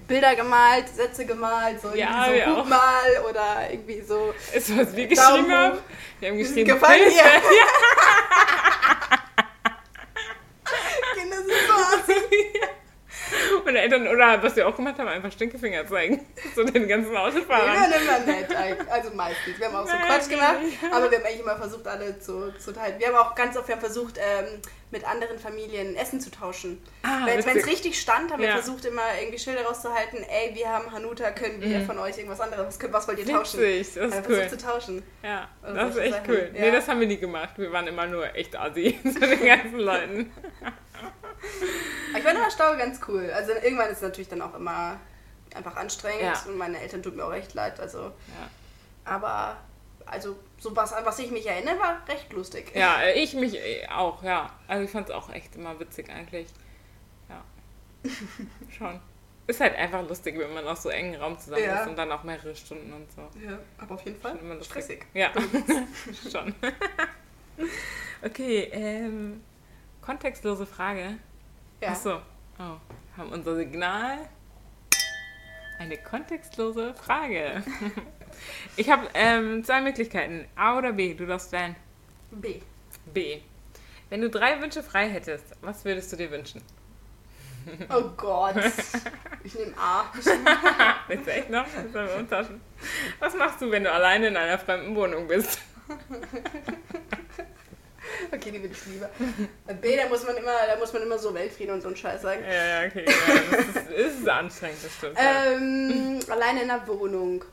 [0.09, 2.57] Bilder gemalt, Sätze gemalt, so Ja, irgendwie wir so auch.
[2.57, 4.35] guck mal oder irgendwie so.
[4.53, 5.79] Ist was wir Daumen geschrieben haben.
[6.21, 7.23] Wir haben geschrieben, Gefallen dir?
[11.15, 12.13] Kinder sind so
[13.65, 16.25] Und Eltern, oder was wir auch gemacht haben, einfach Stinkefinger zeigen.
[16.55, 17.69] So den ganzen Wir Autofahrern.
[17.69, 18.49] waren immer nett,
[18.91, 19.59] also meistens.
[19.59, 20.89] Wir haben auch so Nein, Quatsch gemacht, ja.
[20.97, 22.99] aber wir haben eigentlich immer versucht, alle zu, zu teilen.
[22.99, 24.61] Wir haben auch ganz oft wir haben versucht, ähm,
[24.91, 26.83] mit anderen Familien Essen zu tauschen.
[27.03, 28.57] Ah, Wenn es richtig stand, haben wir Ja.
[28.57, 32.67] versucht, immer irgendwie Schilder rauszuhalten, ey, wir haben Hanuta, können wir von euch irgendwas anderes,
[32.67, 33.61] was, könnt- was wollt ihr tauschen?
[33.61, 33.65] Mhm.
[33.65, 34.41] Witzig, das Haben ist wir cool.
[34.43, 35.03] versucht zu tauschen.
[35.23, 36.51] Ja, Und das ist echt Sachen, cool.
[36.55, 36.61] ja.
[36.61, 37.51] Nee, das haben wir nie gemacht.
[37.57, 40.33] Wir waren immer nur echt assi zu den ganzen Leuten.
[42.13, 43.31] Aber ich fand aber Stau ganz cool.
[43.35, 44.99] Also irgendwann ist es natürlich dann auch immer
[45.55, 46.43] einfach anstrengend Ja.
[46.47, 47.79] und meine Eltern tut mir auch echt leid.
[47.81, 48.13] Also, Ja.
[49.05, 49.57] aber
[50.07, 52.73] also so was, an was ich mich erinnere, war recht lustig.
[52.75, 54.51] Ja, ich mich äh, auch, ja.
[54.69, 56.49] Also ich fand es auch echt immer witzig eigentlich.
[57.29, 57.43] Ja.
[58.77, 59.01] Schon.
[59.47, 61.83] Ist halt einfach lustig, wenn man auf so engen Raum zusammen Ja.
[61.83, 63.23] ist und dann auch mehrere Stunden und so.
[63.45, 65.05] Ja, aber auf jeden Fall immer stressig.
[65.15, 65.31] Ja,
[66.33, 66.55] schon.
[68.25, 69.43] okay, ähm,
[70.01, 71.17] kontextlose Frage.
[71.83, 71.89] Ja.
[71.91, 72.21] Achso.
[72.61, 72.77] Oh,
[73.17, 74.19] haben unser Signal
[75.81, 77.63] eine kontextlose Frage.
[78.77, 80.47] Ich habe ähm, zwei Möglichkeiten.
[80.57, 81.13] A oder B.
[81.13, 81.77] Du darfst wählen.
[82.31, 82.61] B.
[83.13, 83.43] B.
[84.09, 86.63] Wenn du drei Wünsche frei hättest, was würdest du dir wünschen?
[87.91, 88.55] Oh Gott.
[89.45, 90.05] Ich nehme A.
[91.09, 91.67] Willst du echt noch?
[93.19, 95.59] Was machst du, wenn du alleine in einer fremden Wohnung bist?
[98.31, 99.09] Okay, die will ich lieber.
[99.67, 101.97] Bei B, da muss man immer, da muss man immer so Weltfrieden und so einen
[101.97, 102.43] Scheiß sagen.
[102.45, 103.05] Ja, ja, okay.
[103.07, 105.17] Ja, das, ist, ist anstrengend, das stimmt.
[105.19, 107.45] Ähm, alleine in der Wohnung.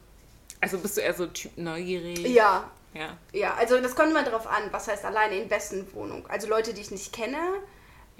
[0.62, 2.20] Also bist du eher so Typ neugierig?
[2.28, 3.18] Ja, Ja.
[3.32, 3.54] ja.
[3.58, 6.28] Also das kommt immer drauf an, was heißt alleine in wessen Wohnung.
[6.28, 7.38] Also Leute, die ich nicht kenne.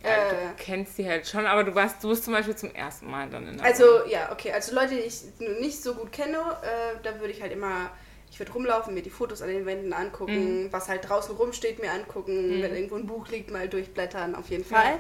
[0.04, 0.30] ja Äh.
[0.30, 3.30] du kennst sie halt schon, aber du warst, du bist zum Beispiel zum ersten Mal
[3.30, 3.66] dann in der Wohnung.
[3.66, 4.52] Also ja, okay.
[4.54, 5.22] Also Leute, die ich
[5.60, 7.90] nicht so gut kenne, äh, da würde ich halt immer,
[8.32, 11.92] ich würde rumlaufen, mir die Fotos an den Wänden angucken, was halt draußen rumsteht, mir
[11.92, 15.00] angucken, wenn irgendwo ein Buch liegt, mal durchblättern, auf jeden Fall.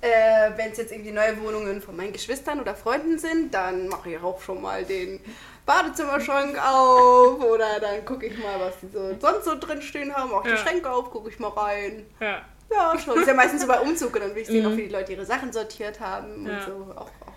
[0.00, 4.10] Äh, wenn es jetzt irgendwie neue Wohnungen von meinen Geschwistern oder Freunden sind, dann mache
[4.10, 5.18] ich auch schon mal den
[5.64, 10.32] Badezimmerschrank auf oder dann gucke ich mal, was die so sonst so drin stehen haben.
[10.32, 10.52] Auch Ja.
[10.52, 12.06] die Schränke auf, gucke ich mal rein.
[12.20, 12.42] Ja.
[12.70, 13.18] Ja, schon.
[13.20, 14.72] Ist ja meistens so bei Umzug und dann will ich sehen, Mhm.
[14.72, 16.54] auch wie die Leute ihre Sachen sortiert haben Ja.
[16.54, 16.92] und so.
[16.96, 17.33] Auch, auch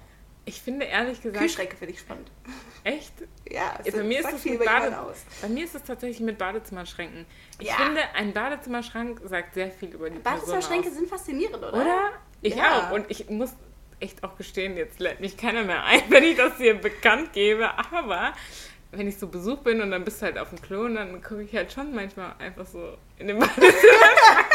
[0.47, 2.31] Ich finde ehrlich gesagt, Kühlschränke finde ich spannend.
[2.85, 3.11] echt,
[3.51, 5.25] Ja, Ja, bei mir ist es mit Bade aus.
[5.41, 7.25] bei mir ist es tatsächlich mit Badezimmerschränken.
[7.59, 7.73] Ich Ja.
[7.75, 11.73] finde, ein Badezimmerschrank sagt sehr viel über die Person Badezimmerschränke sind faszinierend, oder?
[11.73, 12.11] Oder?
[12.41, 12.87] Ich Ja.
[12.87, 12.91] auch.
[12.93, 13.51] Und ich muss
[13.99, 17.69] echt auch gestehen, jetzt lädt mich keiner mehr ein, wenn ich das hier bekannt gebe.
[17.91, 18.33] Aber
[18.91, 21.21] wenn ich so Besuch bin und dann bist du halt auf dem Klo und dann
[21.21, 24.45] gucke ich halt schon manchmal einfach so in den Badezimmerschrank.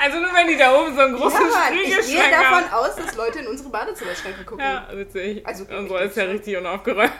[0.00, 2.96] also nur wenn die da oben so einen großen ja, Mann, ich gehe davon aus,
[2.96, 4.64] dass Leute in unsere Badezimmerschränke gucken.
[4.64, 5.46] Ja, witzig.
[5.46, 7.12] Also, und so ist ja richtig unaufgeräumt.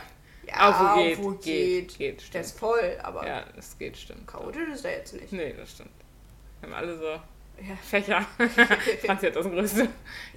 [0.47, 1.97] Ja, Aber wo geht, wo geht, geht.
[1.97, 4.25] geht, Der ist voll, aber Ja, das geht, stimmt.
[4.27, 5.31] chaotisch ist der jetzt nicht.
[5.33, 5.91] Nee, das stimmt.
[6.61, 7.19] Wir haben alle so
[7.59, 7.75] Ja.
[7.75, 8.25] Fächer.
[9.05, 9.87] Franzi hat das größte.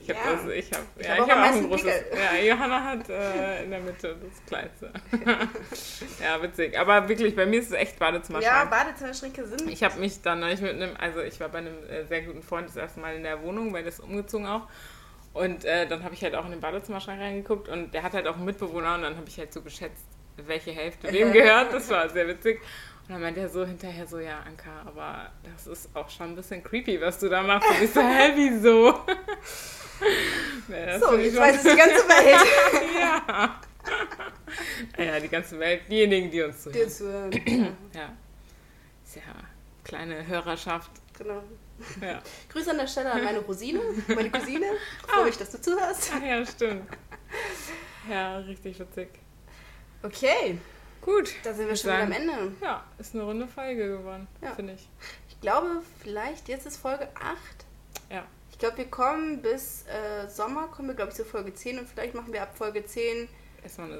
[0.00, 0.32] Ich habe Ja.
[0.36, 1.84] das, ich habe Ich ja, hab auch ich hab am auch ein großes.
[1.84, 2.18] Pickel.
[2.18, 4.92] Ja, Johanna hat äh, in der Mitte das kleinste.
[6.22, 6.78] ja, witzig.
[6.78, 8.70] Aber wirklich, bei mir ist es echt Ja, Badezimmerschrank.
[8.70, 9.70] Badezimmerschränke sind.
[9.70, 12.42] ich habe mich dann neulich mit einem, also ich war bei einem äh, sehr guten
[12.42, 14.66] Freund das erste Mal in der Wohnung, weil ist umgezogen auch.
[15.32, 18.26] Und äh, dann habe ich halt auch in den Badezimmerschrank reingeguckt und der hat halt
[18.26, 20.04] auch einen Mitbewohner und dann habe ich halt so geschätzt,
[20.36, 21.72] welche Hälfte wem gehört.
[21.72, 22.60] Das war sehr witzig.
[23.10, 26.62] Dann meint er so hinterher so, ja, Anka, aber das ist auch schon ein bisschen
[26.62, 27.68] creepy, was du da machst.
[27.68, 28.86] Und ich so, hä, wieso?
[30.68, 32.90] ja, so, jetzt weiß es die ganze Welt.
[33.00, 33.60] ja.
[34.96, 36.80] Naja, die ganze Welt, diejenigen, die uns zuhören.
[36.80, 37.30] Die zuhören.
[37.94, 38.12] ja.
[39.04, 39.22] Ist ja
[39.82, 40.92] kleine Hörerschaft.
[41.18, 41.42] Genau.
[42.00, 42.22] Ja.
[42.50, 44.66] Grüße an der Stelle an meine Rosine, meine Cousine.
[45.08, 46.12] Freue mich, dass du zuhörst.
[46.14, 46.88] Ach ja, stimmt.
[48.08, 49.08] Ja, richtig witzig.
[50.02, 50.58] Okay.
[51.02, 51.32] Gut.
[51.42, 52.52] Da sind wir schon wieder am Ende.
[52.60, 54.54] Ja, ist eine runde Folge geworden, ja.
[54.54, 54.88] finde ich.
[55.28, 57.36] Ich glaube, vielleicht jetzt ist Folge 8.
[58.10, 58.24] Ja.
[58.50, 61.88] Ich glaube, wir kommen bis äh, Sommer, kommen wir, glaube ich, zu Folge 10 und
[61.88, 63.28] vielleicht machen wir ab Folge 10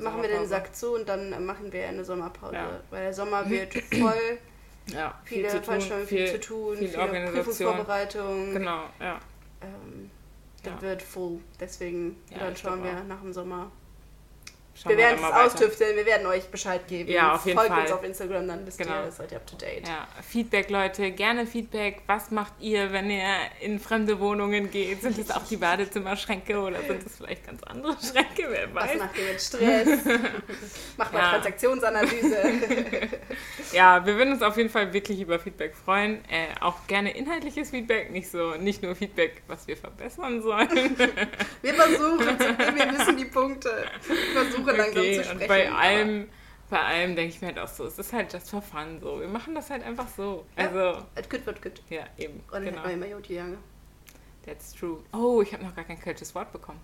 [0.01, 2.55] machen wir den Sack zu und dann machen wir eine Sommerpause.
[2.55, 2.81] Ja.
[2.91, 4.39] Weil der Sommer wird voll.
[4.87, 8.55] Ja, viele viel zu tun, viel, viel, zu tun, viel viele Prüfungsvorbereitungen.
[8.55, 9.21] Genau, ja.
[9.61, 10.11] Ähm,
[10.65, 10.83] dann ja.
[10.83, 11.39] wird full.
[11.61, 13.71] Deswegen, ja, dann schauen wir nach dem Sommer,
[14.75, 17.11] Schauen wir werden es austüfteln, wir werden euch Bescheid geben.
[17.11, 17.83] Ja, auf jeden Folgt Fall.
[17.83, 19.05] uns auf Instagram, dann wisst genau.
[19.05, 19.87] ihr, seid ihr up to date.
[19.87, 22.03] Ja, Feedback, Leute, gerne Feedback.
[22.07, 23.27] Was macht ihr, wenn ihr
[23.61, 25.03] in fremde Wohnungen geht?
[25.03, 28.47] Sind es auch die Badezimmerschränke oder sind es vielleicht ganz andere Schränke?
[28.49, 28.91] Wer weiß.
[28.91, 30.05] Was macht ihr mit Stress?
[30.97, 31.31] macht mal ja.
[31.31, 32.39] Transaktionsanalyse.
[33.73, 36.25] ja, wir würden uns auf jeden Fall wirklich über Feedback freuen.
[36.31, 40.71] Äh, auch gerne inhaltliches Feedback, nicht so, nicht nur Feedback, was wir verbessern sollen.
[41.63, 43.85] wir versuchen, wir wissen die Punkte.
[44.07, 45.41] Wir versuchen okay, langsam zu sprechen.
[45.41, 46.29] Und bei allem,
[46.69, 49.21] bei allem denke ich mir halt auch so, es ist halt just for fun so.
[49.21, 50.47] Wir machen das halt einfach so.
[50.57, 51.05] Ja, also.
[51.15, 51.83] Es gut wird gut.
[51.91, 52.43] Ja, eben.
[52.53, 52.85] Und genau.
[52.85, 53.59] immer gut gegangen.
[54.45, 55.03] That's true.
[55.13, 56.81] Oh, ich habe noch gar kein kölsches Wort bekommen.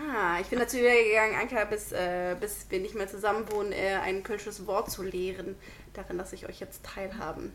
[0.00, 3.96] Ah, ich bin dazu übergegangen, Anka, bis, äh, bis wir nicht mehr zusammen wohnen, äh,
[4.02, 5.56] ein kölsches Wort zu lehren.
[5.94, 7.52] Darin lasse ich euch jetzt teilhaben.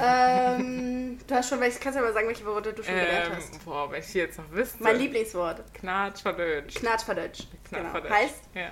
[0.00, 3.64] Ähm, du hast schon, kannst du mal sagen, welche Worte du schon ähm, gelernt hast?
[3.64, 4.82] Boah, wenn ich jetzt noch wüsste.
[4.82, 5.62] Mein Lieblingswort.
[5.74, 6.74] Knatschverdötsch.
[6.76, 7.46] Knatschverdötsch.
[7.68, 8.02] Knatschverdötsch.
[8.02, 8.16] Genau.
[8.16, 8.40] Heißt?
[8.54, 8.70] Ja.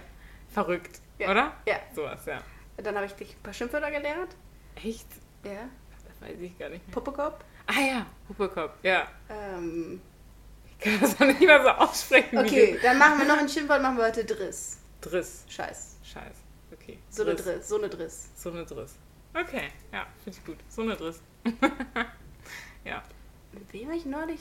[0.53, 1.31] Verrückt, ja.
[1.31, 1.53] oder?
[1.67, 1.77] Ja.
[1.95, 2.41] Sowas, ja.
[2.77, 4.35] Dann habe ich dich ein paar Schimpfwörter gelernt.
[4.77, 5.07] Echt?
[5.45, 5.69] Ja.
[5.91, 6.95] Das weiß ich gar nicht mehr.
[6.95, 7.45] Puppekopf?
[7.67, 9.09] Ah ja, Puppekopf, ja.
[9.29, 10.01] Ähm.
[10.67, 12.39] Ich kann das auch nicht mehr so aussprechen.
[12.39, 14.79] Okay, dann machen wir noch ein Schimpfwort, machen wir heute Driss.
[15.01, 15.45] Driss.
[15.49, 15.97] Scheiß.
[16.03, 16.37] Scheiß.
[16.73, 16.99] Okay.
[17.11, 17.69] So eine Driss.
[17.69, 18.29] So eine Driss.
[18.37, 18.97] So eine Driss.
[19.35, 20.59] Okay, ja, finde ich gut.
[20.69, 21.21] So eine Driss.
[22.85, 23.03] ja.
[23.53, 24.41] Mit wem habe ich neulich.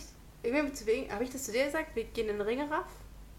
[1.10, 1.96] Habe ich das zu dir gesagt?
[1.96, 2.88] Wir gehen in den Ringeraff?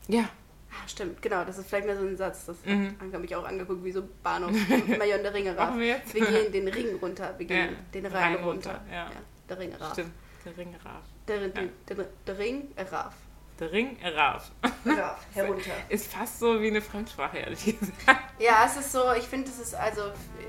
[0.08, 0.28] Ja.
[0.70, 2.46] Ah, stimmt, genau, das ist vielleicht mehr so ein Satz.
[2.46, 2.96] Das mhm.
[2.98, 4.50] hat mich auch angeguckt, wie so Bahnhof
[4.98, 5.78] Mayon der Ringeraff.
[5.78, 7.78] wir, wir gehen den Ring runter, wir gehen ja.
[7.92, 8.70] den Rhein runter.
[8.70, 8.84] runter.
[8.90, 9.04] Ja.
[9.04, 9.10] ja.
[9.48, 9.92] der Ringeraff.
[9.92, 10.12] Stimmt,
[10.44, 11.04] der Ringeraff.
[11.28, 13.14] Der, der, der, der Ringeraff.
[13.60, 14.50] Der Ring Raff.
[14.84, 15.70] Raff, herunter.
[15.88, 18.20] Ist fast so wie eine Fremdsprache, ehrlich gesagt.
[18.40, 20.02] Ja, es ist so, ich finde, es ist also,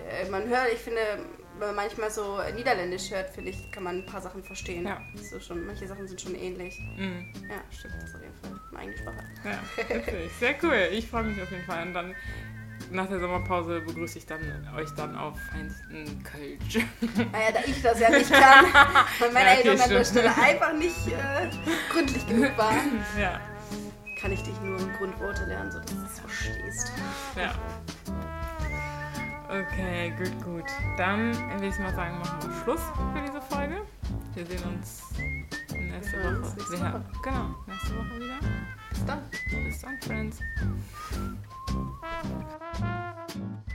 [0.09, 1.01] äh, man hört, ich finde,
[1.59, 4.85] wenn man manchmal so Niederländisch hört, finde ich, kann man ein paar Sachen verstehen.
[4.85, 4.99] Ja.
[5.15, 6.79] So schon, manche Sachen sind schon ähnlich.
[6.97, 7.31] Mhm.
[7.47, 9.23] Ja, stimmt, das ist auf jeden Fall eine eigene Sprache.
[9.43, 10.31] Ja, natürlich.
[10.33, 10.89] Sehr cool.
[10.91, 11.87] Ich freue mich auf jeden Fall.
[11.87, 12.15] Und dann
[12.91, 14.41] nach der Sommerpause begrüße ich dann
[14.75, 16.85] euch dann auf feinsten Kölsch.
[17.31, 18.65] Naja, da ich das ja nicht kann,
[19.19, 21.49] weil meine ja, okay, Eltern an der Stelle einfach nicht äh,
[21.91, 23.39] gründlich genug waren, ja.
[24.19, 26.91] kann ich dich nur Grundworte lernen, sodass du es verstehst.
[27.35, 27.53] Ja.
[29.47, 30.65] Okay, gut, gut.
[30.97, 33.81] Dann würde ich mal sagen, machen wir Schluss für diese Folge.
[34.33, 35.03] Wir sehen uns
[35.71, 36.55] nächste Woche.
[36.55, 37.05] Nächste Woche.
[37.23, 38.39] Genau, nächste Woche wieder.
[38.89, 39.21] Bis dann.
[39.65, 40.39] Bis dann, Friends.
[41.75, 43.74] Thank you.